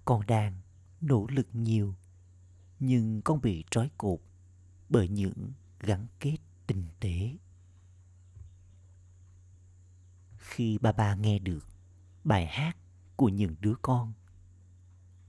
Con 0.05 0.27
đang 0.27 0.61
nỗ 1.01 1.27
lực 1.31 1.49
nhiều, 1.53 1.95
nhưng 2.79 3.23
con 3.23 3.41
bị 3.41 3.65
trói 3.71 3.91
cột 3.99 4.21
bởi 4.89 5.09
những 5.09 5.53
gắn 5.81 6.07
kết 6.21 6.37
tinh 6.67 6.89
tế 7.01 7.37
khi 10.47 10.79
ba 10.79 10.93
ba 10.93 11.15
nghe 11.15 11.39
được 11.39 11.67
bài 12.25 12.47
hát 12.47 12.77
của 13.17 13.29
những 13.29 13.57
đứa 13.61 13.75
con. 13.83 14.13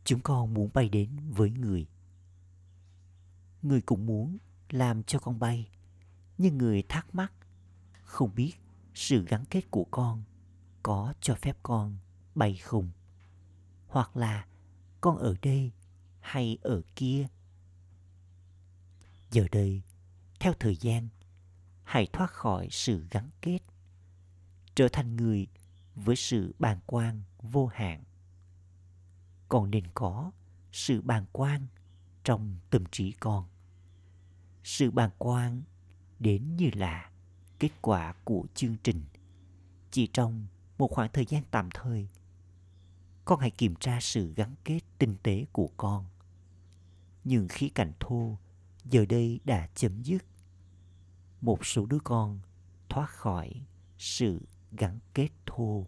Chúng 0.04 0.20
con 0.20 0.54
muốn 0.54 0.70
bay 0.74 0.90
đến 0.90 1.10
với 1.30 1.52
người. 1.52 1.88
Người 3.62 3.82
cũng 3.82 4.06
muốn 4.06 4.38
làm 4.70 5.04
cho 5.04 5.20
con 5.20 5.40
bay, 5.40 5.70
nhưng 6.38 6.58
người 6.58 6.84
thắc 6.90 7.16
mắc 7.16 7.34
không 8.04 8.36
biết 8.36 8.54
sự 8.94 9.26
gắn 9.28 9.46
kết 9.46 9.72
của 9.72 9.86
con 9.92 10.24
có 10.84 11.14
cho 11.22 11.36
phép 11.36 11.58
con 11.64 11.98
bay 12.36 12.56
không, 12.56 12.92
hoặc 13.88 14.18
là 14.18 14.48
con 15.02 15.18
ở 15.18 15.36
đây 15.42 15.72
hay 16.20 16.58
ở 16.62 16.82
kia. 16.96 17.28
Giờ 19.32 19.48
đây, 19.52 19.82
theo 20.40 20.54
thời 20.60 20.76
gian, 20.76 21.10
hãy 21.84 22.08
thoát 22.14 22.32
khỏi 22.32 22.68
sự 22.72 23.08
gắn 23.12 23.30
kết 23.42 23.60
trở 24.78 24.88
thành 24.88 25.16
người 25.16 25.48
với 25.96 26.16
sự 26.16 26.56
bàn 26.60 26.80
quan 26.86 27.22
vô 27.42 27.68
hạn. 27.68 28.04
Còn 29.50 29.72
nên 29.72 29.84
có 29.94 30.32
sự 30.72 31.02
bàn 31.02 31.26
quan 31.32 31.68
trong 32.24 32.58
tâm 32.70 32.84
trí 32.92 33.12
con. 33.12 33.46
Sự 34.64 34.92
bàn 34.92 35.10
quan 35.18 35.62
đến 36.20 36.56
như 36.56 36.70
là 36.74 37.12
kết 37.60 37.70
quả 37.82 38.14
của 38.24 38.46
chương 38.54 38.76
trình. 38.84 39.06
Chỉ 39.92 40.08
trong 40.08 40.48
một 40.78 40.92
khoảng 40.92 41.12
thời 41.14 41.26
gian 41.26 41.44
tạm 41.52 41.70
thời, 41.74 42.08
con 43.26 43.40
hãy 43.40 43.52
kiểm 43.52 43.76
tra 43.76 44.00
sự 44.02 44.34
gắn 44.36 44.56
kết 44.64 44.80
tinh 44.98 45.16
tế 45.24 45.46
của 45.52 45.70
con. 45.78 46.06
Những 47.24 47.48
khí 47.48 47.70
cảnh 47.70 47.92
thô 48.00 48.38
giờ 48.86 49.06
đây 49.10 49.40
đã 49.44 49.68
chấm 49.76 50.04
dứt. 50.04 50.26
Một 51.42 51.66
số 51.66 51.86
đứa 51.86 52.00
con 52.04 52.40
thoát 52.90 53.10
khỏi 53.10 53.66
sự 53.98 54.42
gắn 54.72 55.00
kết 55.14 55.30
thô. 55.46 55.88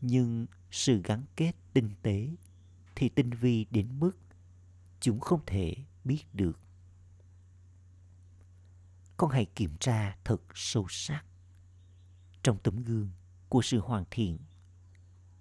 Nhưng 0.00 0.46
sự 0.70 1.00
gắn 1.04 1.24
kết 1.36 1.52
tinh 1.72 1.90
tế 2.02 2.28
thì 2.94 3.08
tinh 3.08 3.30
vi 3.30 3.66
đến 3.70 4.00
mức 4.00 4.12
chúng 5.00 5.20
không 5.20 5.40
thể 5.46 5.74
biết 6.04 6.24
được. 6.32 6.58
Con 9.16 9.30
hãy 9.30 9.44
kiểm 9.44 9.76
tra 9.80 10.16
thật 10.24 10.42
sâu 10.54 10.86
sắc 10.88 11.24
trong 12.42 12.58
tấm 12.58 12.82
gương 12.82 13.10
của 13.48 13.62
sự 13.62 13.80
hoàn 13.80 14.04
thiện. 14.10 14.38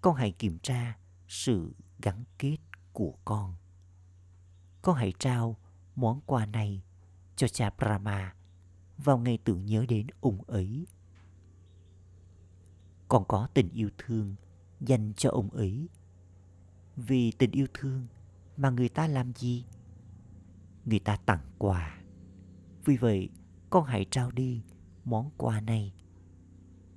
Con 0.01 0.15
hãy 0.15 0.31
kiểm 0.31 0.59
tra 0.59 0.97
sự 1.27 1.75
gắn 2.01 2.23
kết 2.37 2.57
của 2.93 3.13
con. 3.25 3.55
Con 4.81 4.95
hãy 4.95 5.13
trao 5.19 5.57
món 5.95 6.21
quà 6.25 6.45
này 6.45 6.81
cho 7.35 7.47
cha 7.47 7.69
Brahma 7.77 8.35
vào 8.97 9.17
ngày 9.17 9.37
tưởng 9.43 9.65
nhớ 9.65 9.85
đến 9.89 10.07
ông 10.21 10.41
ấy 10.47 10.87
còn 13.13 13.25
có 13.27 13.47
tình 13.53 13.69
yêu 13.69 13.89
thương 13.97 14.35
dành 14.79 15.13
cho 15.17 15.29
ông 15.29 15.49
ấy. 15.49 15.89
Vì 16.95 17.31
tình 17.31 17.51
yêu 17.51 17.67
thương 17.73 18.07
mà 18.57 18.69
người 18.69 18.89
ta 18.89 19.07
làm 19.07 19.33
gì? 19.33 19.65
Người 20.85 20.99
ta 20.99 21.17
tặng 21.25 21.45
quà. 21.57 22.01
Vì 22.85 22.97
vậy, 22.97 23.29
con 23.69 23.85
hãy 23.85 24.05
trao 24.11 24.31
đi 24.31 24.63
món 25.05 25.31
quà 25.37 25.61
này. 25.61 25.93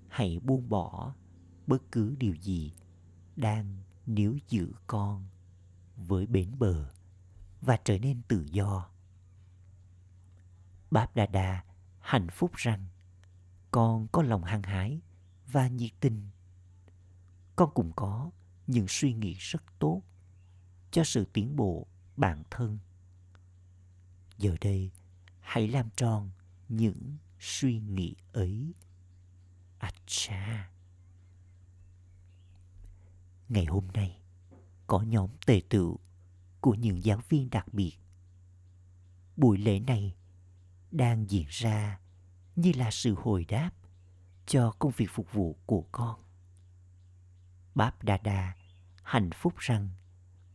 Hãy 0.08 0.40
buông 0.42 0.68
bỏ 0.68 1.14
bất 1.66 1.92
cứ 1.92 2.14
điều 2.18 2.34
gì 2.34 2.72
đang 3.36 3.78
níu 4.06 4.38
giữ 4.48 4.72
con 4.86 5.26
với 5.96 6.26
bến 6.26 6.50
bờ 6.58 6.90
và 7.60 7.76
trở 7.84 7.98
nên 7.98 8.22
tự 8.28 8.46
do. 8.50 8.88
Báp 10.90 11.16
Đà 11.16 11.26
Đà 11.26 11.64
hạnh 12.00 12.28
phúc 12.30 12.50
rằng 12.54 12.86
con 13.70 14.08
có 14.12 14.22
lòng 14.22 14.44
hăng 14.44 14.62
hái 14.62 15.00
và 15.46 15.68
nhiệt 15.68 15.92
tình. 16.00 16.28
Con 17.56 17.70
cũng 17.74 17.92
có 17.96 18.30
những 18.66 18.86
suy 18.88 19.12
nghĩ 19.12 19.34
rất 19.34 19.62
tốt 19.78 20.02
cho 20.90 21.04
sự 21.04 21.24
tiến 21.32 21.56
bộ 21.56 21.86
bản 22.16 22.42
thân. 22.50 22.78
Giờ 24.38 24.56
đây, 24.60 24.90
hãy 25.40 25.68
làm 25.68 25.88
tròn 25.96 26.30
những 26.68 27.16
suy 27.40 27.78
nghĩ 27.78 28.14
ấy. 28.32 28.72
Acha. 29.78 30.70
Ngày 33.48 33.64
hôm 33.64 33.88
nay, 33.94 34.20
có 34.86 35.00
nhóm 35.00 35.30
tề 35.46 35.62
tựu 35.68 35.98
của 36.60 36.74
những 36.74 37.04
giáo 37.04 37.20
viên 37.28 37.50
đặc 37.50 37.74
biệt. 37.74 37.96
Buổi 39.36 39.58
lễ 39.58 39.80
này 39.80 40.16
đang 40.90 41.30
diễn 41.30 41.46
ra 41.48 42.00
như 42.56 42.72
là 42.76 42.90
sự 42.90 43.14
hồi 43.14 43.44
đáp 43.44 43.70
cho 44.46 44.70
công 44.78 44.92
việc 44.96 45.10
phục 45.10 45.32
vụ 45.32 45.56
của 45.66 45.84
con. 45.92 46.20
Báp 47.74 48.04
Đa 48.04 48.16
Đa 48.16 48.54
hạnh 49.02 49.30
phúc 49.34 49.54
rằng 49.56 49.88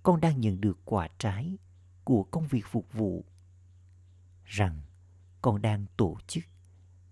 con 0.04 0.22
đang 0.22 0.40
nhận 0.40 0.62
được 0.62 0.80
quả 0.86 1.08
trái 1.18 1.58
của 2.04 2.24
công 2.24 2.48
việc 2.48 2.66
phục 2.72 2.94
vụ. 2.94 3.26
Rằng 4.46 4.82
con 5.42 5.62
đang 5.62 5.86
tổ 5.98 6.18
chức 6.28 6.44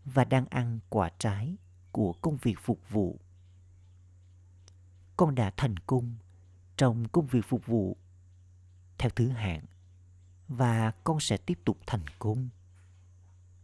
và 0.06 0.24
đang 0.24 0.46
ăn 0.46 0.80
quả 0.90 1.10
trái 1.20 1.58
của 1.92 2.14
công 2.14 2.38
việc 2.38 2.56
phục 2.62 2.80
vụ. 2.90 3.20
Con 5.18 5.36
đã 5.36 5.54
thành 5.58 5.78
công 5.78 6.16
trong 6.78 7.08
công 7.08 7.28
việc 7.28 7.46
phục 7.48 7.66
vụ 7.66 7.98
theo 8.98 9.10
thứ 9.10 9.28
hạng, 9.28 9.66
và 10.48 10.92
con 11.04 11.20
sẽ 11.20 11.38
tiếp 11.38 11.60
tục 11.66 11.78
thành 11.88 12.06
công. 12.20 12.50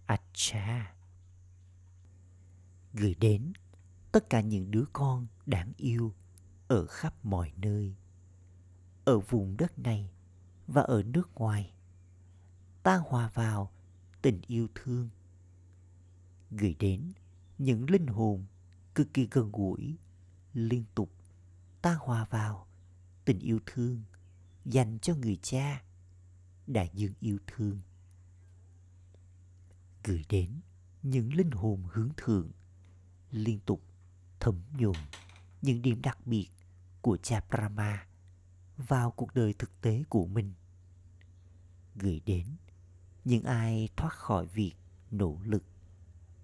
Acha. 0.06 0.95
Gửi 2.98 3.16
đến 3.20 3.54
tất 4.12 4.30
cả 4.30 4.42
những 4.42 4.72
đứa 4.72 4.86
con 4.94 5.28
đáng 5.46 5.74
yêu 5.78 6.14
ở 6.68 6.86
khắp 6.86 7.26
mọi 7.26 7.52
nơi. 7.58 7.96
Ở 9.06 9.20
vùng 9.20 9.58
đất 9.58 9.80
này 9.80 10.12
và 10.68 10.82
ở 10.82 11.04
nước 11.04 11.36
ngoài. 11.36 11.74
Ta 12.84 12.98
hòa 12.98 13.32
vào 13.34 13.72
tình 14.22 14.42
yêu 14.48 14.68
thương. 14.76 15.10
Gửi 16.52 16.76
đến 16.80 17.14
những 17.58 17.90
linh 17.90 18.08
hồn 18.08 18.46
cực 18.96 19.14
kỳ 19.14 19.28
gần 19.32 19.52
gũi, 19.52 19.98
liên 20.54 20.84
tục 20.96 21.12
ta 21.82 21.98
hòa 22.00 22.26
vào 22.30 22.68
tình 23.26 23.40
yêu 23.40 23.60
thương 23.66 24.04
dành 24.66 25.00
cho 25.00 25.16
người 25.16 25.40
cha 25.42 25.84
đại 26.68 26.90
dương 26.94 27.14
yêu 27.20 27.38
thương 27.48 27.80
gửi 30.04 30.26
đến 30.30 30.62
những 31.04 31.34
linh 31.34 31.52
hồn 31.52 31.84
hướng 31.94 32.10
thượng 32.18 32.52
liên 33.36 33.60
tục 33.60 33.82
thấm 34.40 34.62
nhuần 34.78 34.96
những 35.62 35.82
điểm 35.82 36.02
đặc 36.02 36.28
biệt 36.28 36.50
của 37.02 37.18
cha 37.18 37.42
Brahma 37.50 38.08
vào 38.78 39.12
cuộc 39.12 39.36
đời 39.36 39.54
thực 39.54 39.82
tế 39.82 40.04
của 40.10 40.26
mình. 40.26 40.54
Gửi 41.96 42.22
đến 42.26 42.46
những 43.26 43.44
ai 43.44 43.90
thoát 43.98 44.14
khỏi 44.14 44.46
việc 44.46 44.74
nỗ 45.12 45.40
lực 45.44 45.64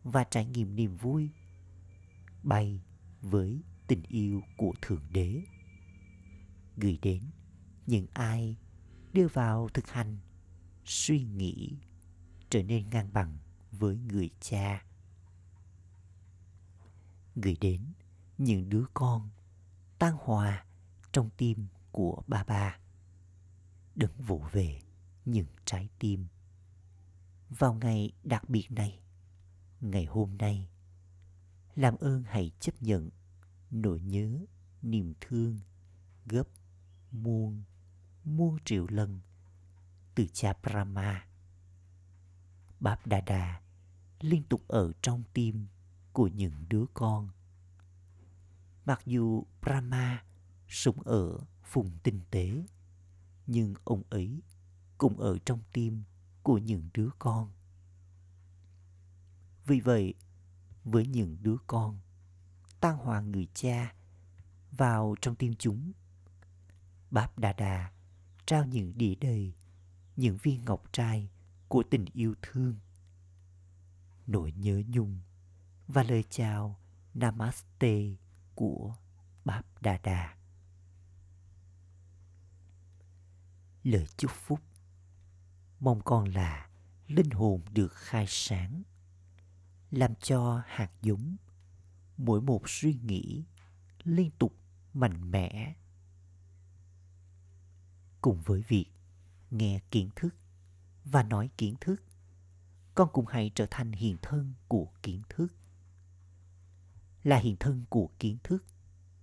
và 0.03 0.23
trải 0.23 0.45
nghiệm 0.45 0.75
niềm 0.75 0.97
vui 0.97 1.29
bay 2.43 2.81
với 3.21 3.61
tình 3.87 4.03
yêu 4.07 4.41
của 4.57 4.73
thượng 4.81 5.03
đế. 5.09 5.41
Gửi 6.77 6.99
đến 7.01 7.23
những 7.85 8.07
ai 8.13 8.57
đưa 9.13 9.27
vào 9.27 9.69
thực 9.73 9.87
hành 9.87 10.17
suy 10.85 11.23
nghĩ 11.23 11.77
trở 12.49 12.63
nên 12.63 12.89
ngang 12.89 13.13
bằng 13.13 13.37
với 13.71 13.97
người 13.97 14.29
cha 14.39 14.85
gửi 17.35 17.57
đến 17.61 17.81
những 18.37 18.69
đứa 18.69 18.85
con 18.93 19.29
tan 19.99 20.17
hòa 20.19 20.65
trong 21.11 21.29
tim 21.37 21.67
của 21.91 22.23
ba 22.27 22.43
ba 22.43 22.79
đừng 23.95 24.11
vỗ 24.17 24.41
về 24.51 24.81
những 25.25 25.47
trái 25.65 25.89
tim 25.99 26.27
vào 27.49 27.73
ngày 27.73 28.11
đặc 28.23 28.49
biệt 28.49 28.71
này, 28.71 28.99
ngày 29.81 30.05
hôm 30.05 30.37
nay, 30.37 30.69
làm 31.75 31.95
ơn 31.97 32.23
hãy 32.23 32.51
chấp 32.59 32.81
nhận 32.81 33.09
nỗi 33.71 33.99
nhớ, 33.99 34.39
niềm 34.81 35.13
thương 35.21 35.59
gấp 36.25 36.47
muôn 37.11 37.63
muôn 38.23 38.57
triệu 38.65 38.87
lần 38.89 39.19
từ 40.15 40.27
cha 40.33 40.53
Brahma. 40.63 41.27
bab 42.79 42.99
dada 43.05 43.61
liên 44.19 44.43
tục 44.43 44.67
ở 44.67 44.91
trong 45.01 45.23
tim 45.33 45.67
của 46.13 46.27
những 46.27 46.53
đứa 46.69 46.85
con. 46.93 47.29
Mặc 48.85 49.01
dù 49.05 49.43
Brahma 49.61 50.23
sống 50.67 51.01
ở 51.01 51.39
vùng 51.71 51.91
tinh 52.03 52.19
tế, 52.31 52.63
nhưng 53.47 53.73
ông 53.83 54.03
ấy 54.09 54.41
cũng 54.97 55.19
ở 55.19 55.37
trong 55.45 55.59
tim 55.73 56.03
của 56.43 56.57
những 56.57 56.89
đứa 56.93 57.09
con. 57.19 57.51
Vì 59.65 59.79
vậy, 59.79 60.13
với 60.83 61.07
những 61.07 61.37
đứa 61.41 61.57
con, 61.67 61.99
tan 62.79 62.97
hòa 62.97 63.21
người 63.21 63.47
cha 63.53 63.93
vào 64.71 65.15
trong 65.21 65.35
tim 65.35 65.53
chúng 65.59 65.91
Báp 67.11 67.39
Đà 67.39 67.53
Đà 67.53 67.91
trao 68.45 68.65
những 68.65 68.97
đĩa 68.97 69.15
đầy, 69.15 69.53
những 70.15 70.37
viên 70.43 70.65
ngọc 70.65 70.83
trai 70.91 71.29
của 71.67 71.83
tình 71.89 72.05
yêu 72.13 72.35
thương. 72.41 72.75
Nỗi 74.27 74.51
nhớ 74.51 74.81
nhung 74.87 75.19
và 75.93 76.03
lời 76.03 76.23
chào 76.29 76.79
Namaste 77.13 78.15
của 78.55 78.95
Báp 79.45 79.81
Đà 79.81 79.97
Đà. 80.03 80.35
Lời 83.83 84.07
chúc 84.17 84.31
phúc 84.31 84.59
mong 85.79 86.01
con 86.05 86.25
là 86.25 86.69
linh 87.07 87.29
hồn 87.29 87.61
được 87.71 87.93
khai 87.93 88.25
sáng, 88.27 88.83
làm 89.91 90.15
cho 90.15 90.63
hạt 90.67 90.91
giống 91.01 91.35
mỗi 92.17 92.41
một 92.41 92.61
suy 92.65 92.93
nghĩ 92.93 93.45
liên 94.03 94.31
tục 94.39 94.55
mạnh 94.93 95.31
mẽ 95.31 95.75
cùng 98.21 98.41
với 98.41 98.63
việc 98.67 98.85
nghe 99.49 99.79
kiến 99.91 100.09
thức 100.15 100.35
và 101.05 101.23
nói 101.23 101.49
kiến 101.57 101.75
thức, 101.81 102.03
con 102.95 103.09
cũng 103.13 103.25
hãy 103.25 103.51
trở 103.55 103.65
thành 103.71 103.91
hiện 103.91 104.17
thân 104.21 104.53
của 104.67 104.87
kiến 105.01 105.21
thức 105.29 105.47
là 107.23 107.37
hiện 107.37 107.55
thân 107.59 107.85
của 107.89 108.09
kiến 108.19 108.37
thức, 108.43 108.65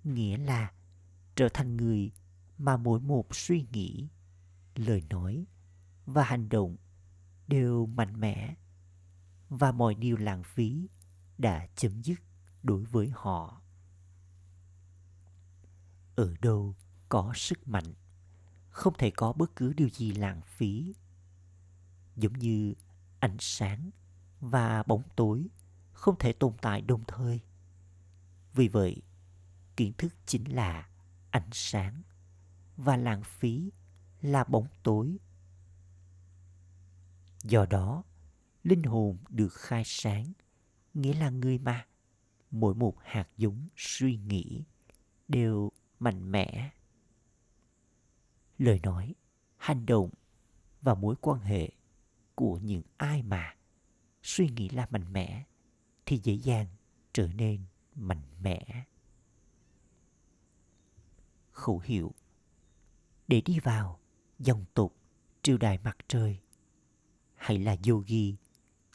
nghĩa 0.04 0.36
là 0.36 0.72
trở 1.36 1.48
thành 1.48 1.76
người 1.76 2.12
mà 2.58 2.76
mỗi 2.76 3.00
một 3.00 3.34
suy 3.34 3.66
nghĩ, 3.72 4.08
lời 4.74 5.02
nói 5.10 5.46
và 6.06 6.24
hành 6.24 6.48
động 6.48 6.76
đều 7.48 7.86
mạnh 7.86 8.20
mẽ 8.20 8.54
và 9.48 9.72
mọi 9.72 9.94
điều 9.94 10.16
lãng 10.16 10.42
phí 10.42 10.88
đã 11.38 11.66
chấm 11.76 12.02
dứt 12.02 12.20
đối 12.62 12.84
với 12.84 13.10
họ. 13.14 13.62
Ở 16.16 16.34
đâu 16.42 16.74
có 17.08 17.32
sức 17.34 17.68
mạnh, 17.68 17.94
không 18.68 18.94
thể 18.98 19.10
có 19.10 19.32
bất 19.32 19.56
cứ 19.56 19.72
điều 19.72 19.88
gì 19.88 20.12
lãng 20.12 20.40
phí. 20.46 20.94
Giống 22.16 22.32
như 22.32 22.74
ánh 23.20 23.36
sáng 23.38 23.90
và 24.40 24.82
bóng 24.82 25.02
tối 25.16 25.46
không 25.92 26.16
thể 26.18 26.32
tồn 26.32 26.52
tại 26.60 26.82
đồng 26.82 27.04
thời 27.06 27.40
vì 28.54 28.68
vậy, 28.68 29.02
kiến 29.76 29.92
thức 29.98 30.14
chính 30.26 30.44
là 30.56 30.88
ánh 31.30 31.48
sáng 31.52 32.02
và 32.76 32.96
lãng 32.96 33.22
phí 33.24 33.70
là 34.20 34.44
bóng 34.44 34.66
tối. 34.82 35.18
Do 37.42 37.66
đó, 37.66 38.04
linh 38.62 38.82
hồn 38.82 39.18
được 39.28 39.52
khai 39.52 39.82
sáng, 39.86 40.32
nghĩa 40.94 41.14
là 41.14 41.30
người 41.30 41.58
mà 41.58 41.86
mỗi 42.50 42.74
một 42.74 42.94
hạt 43.04 43.28
giống 43.36 43.68
suy 43.76 44.16
nghĩ 44.16 44.64
đều 45.28 45.72
mạnh 45.98 46.32
mẽ. 46.32 46.70
Lời 48.58 48.80
nói, 48.82 49.14
hành 49.56 49.86
động 49.86 50.10
và 50.82 50.94
mối 50.94 51.14
quan 51.20 51.40
hệ 51.40 51.70
của 52.34 52.58
những 52.58 52.82
ai 52.96 53.22
mà 53.22 53.54
suy 54.22 54.48
nghĩ 54.48 54.68
là 54.68 54.86
mạnh 54.90 55.12
mẽ 55.12 55.44
thì 56.06 56.20
dễ 56.22 56.34
dàng 56.34 56.66
trở 57.12 57.28
nên 57.28 57.64
mạnh 57.98 58.22
mẽ 58.40 58.84
khẩu 61.58 61.78
hiệu 61.78 62.14
để 63.28 63.40
đi 63.40 63.58
vào 63.58 64.00
dòng 64.38 64.64
tục 64.74 64.96
triều 65.42 65.58
đại 65.58 65.78
mặt 65.78 65.96
trời, 66.08 66.38
hãy 67.34 67.58
là 67.58 67.76
yogi, 67.88 68.34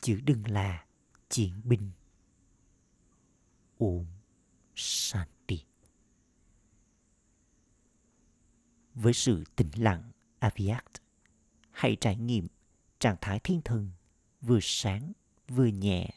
chứ 0.02 0.20
đừng 0.24 0.48
là 0.48 0.86
chiến 1.30 1.62
binh 1.64 1.92
ôm 3.78 4.06
shanti 4.76 5.64
với 8.94 9.14
sự 9.14 9.44
tĩnh 9.56 9.72
lặng, 9.76 10.12
Aviat. 10.40 10.86
Hãy 11.72 11.98
trải 12.02 12.16
nghiệm 12.16 12.48
trạng 13.00 13.18
thái 13.22 13.40
thiên 13.40 13.62
thần 13.62 13.92
vừa 14.42 14.60
sáng 14.62 15.12
vừa 15.48 15.66
nhẹ. 15.66 16.10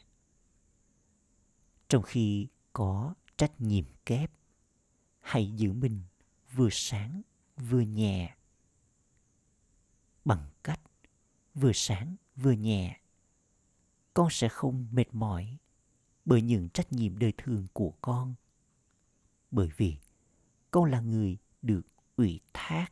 Trong 1.87 2.03
khi 2.03 2.47
có 2.77 3.13
trách 3.37 3.61
nhiệm 3.61 3.85
kép, 4.05 4.31
hãy 5.19 5.51
giữ 5.51 5.73
mình 5.73 6.01
vừa 6.53 6.69
sáng 6.71 7.21
vừa 7.57 7.81
nhẹ. 7.81 8.35
Bằng 10.25 10.49
cách 10.63 10.79
vừa 11.55 11.71
sáng 11.73 12.15
vừa 12.35 12.51
nhẹ, 12.51 13.01
con 14.13 14.27
sẽ 14.31 14.49
không 14.49 14.87
mệt 14.91 15.05
mỏi 15.11 15.57
bởi 16.25 16.41
những 16.41 16.69
trách 16.69 16.93
nhiệm 16.93 17.17
đời 17.17 17.33
thường 17.37 17.67
của 17.73 17.93
con. 18.01 18.35
Bởi 19.51 19.69
vì 19.77 19.97
con 20.71 20.85
là 20.85 20.99
người 20.99 21.37
được 21.61 21.85
ủy 22.15 22.39
thác 22.53 22.87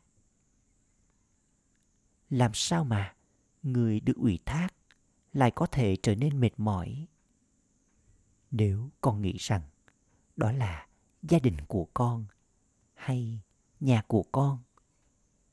làm 2.30 2.50
sao 2.54 2.84
mà 2.84 3.14
người 3.62 4.00
được 4.00 4.16
ủy 4.16 4.38
thác 4.46 4.68
lại 5.32 5.50
có 5.54 5.66
thể 5.66 5.96
trở 6.02 6.14
nên 6.14 6.40
mệt 6.40 6.52
mỏi 6.56 7.06
nếu 8.50 8.90
con 9.00 9.22
nghĩ 9.22 9.36
rằng 9.38 9.62
đó 10.36 10.52
là 10.52 10.86
gia 11.22 11.38
đình 11.38 11.56
của 11.68 11.88
con 11.94 12.24
hay 12.94 13.40
nhà 13.80 14.02
của 14.06 14.22
con. 14.32 14.62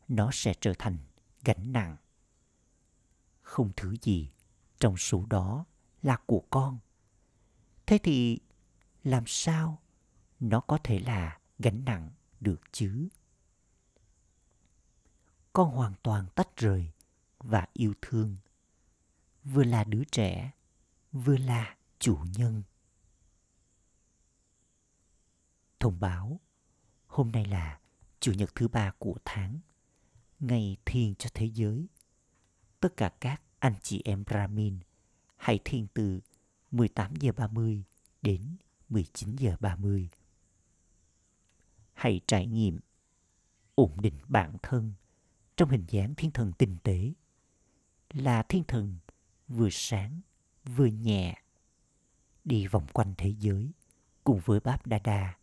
Nó 0.07 0.29
sẽ 0.33 0.53
trở 0.61 0.73
thành 0.79 0.97
gánh 1.43 1.71
nặng. 1.71 1.97
Không 3.41 3.71
thứ 3.75 3.95
gì 4.01 4.31
trong 4.79 4.97
số 4.97 5.25
đó 5.29 5.65
là 6.01 6.17
của 6.25 6.43
con. 6.49 6.79
Thế 7.85 7.97
thì 8.03 8.39
làm 9.03 9.23
sao 9.27 9.81
nó 10.39 10.59
có 10.59 10.77
thể 10.83 10.99
là 10.99 11.39
gánh 11.59 11.85
nặng 11.85 12.11
được 12.39 12.61
chứ? 12.71 13.07
Con 15.53 15.71
hoàn 15.71 15.93
toàn 16.03 16.25
tách 16.35 16.57
rời 16.57 16.91
và 17.39 17.67
yêu 17.73 17.93
thương. 18.01 18.37
Vừa 19.43 19.63
là 19.63 19.83
đứa 19.83 20.03
trẻ, 20.11 20.51
vừa 21.11 21.37
là 21.37 21.77
chủ 21.99 22.19
nhân. 22.35 22.63
Thông 25.83 25.99
báo. 25.99 26.39
Hôm 27.07 27.31
nay 27.31 27.45
là 27.45 27.79
chủ 28.19 28.31
nhật 28.33 28.55
thứ 28.55 28.67
ba 28.67 28.91
của 28.97 29.15
tháng, 29.25 29.59
ngày 30.39 30.77
thiền 30.85 31.15
cho 31.15 31.29
thế 31.33 31.45
giới. 31.45 31.87
Tất 32.79 32.97
cả 32.97 33.09
các 33.09 33.41
anh 33.59 33.73
chị 33.81 34.01
em 34.05 34.23
Brahmin 34.23 34.79
hãy 35.37 35.59
thiền 35.65 35.87
từ 35.93 36.19
18 36.71 37.15
giờ 37.15 37.31
30 37.31 37.83
đến 38.21 38.57
19 38.89 39.35
giờ 39.35 39.55
30. 39.59 40.09
Hãy 41.93 42.21
trải 42.27 42.47
nghiệm 42.47 42.79
ổn 43.75 44.01
định 44.01 44.17
bản 44.27 44.57
thân 44.63 44.93
trong 45.57 45.69
hình 45.69 45.85
dáng 45.87 46.15
thiên 46.15 46.31
thần 46.31 46.53
tinh 46.57 46.77
tế. 46.83 47.13
Là 48.09 48.43
thiên 48.43 48.63
thần 48.63 48.97
vừa 49.47 49.69
sáng, 49.71 50.21
vừa 50.65 50.85
nhẹ, 50.85 51.41
đi 52.45 52.67
vòng 52.67 52.87
quanh 52.93 53.13
thế 53.17 53.33
giới 53.39 53.71
cùng 54.23 54.41
với 54.45 54.59
Báp 54.59 54.87
Đa 54.87 54.99
Đa 54.99 55.33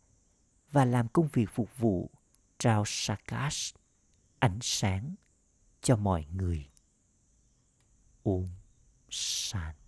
và 0.71 0.85
làm 0.85 1.07
công 1.07 1.27
việc 1.27 1.49
phục 1.49 1.77
vụ 1.77 2.09
trao 2.59 2.83
Sakash 2.85 3.75
ánh 4.39 4.59
sáng 4.61 5.15
cho 5.81 5.95
mọi 5.95 6.25
người. 6.33 6.69
Om 8.23 8.45
san. 9.09 9.80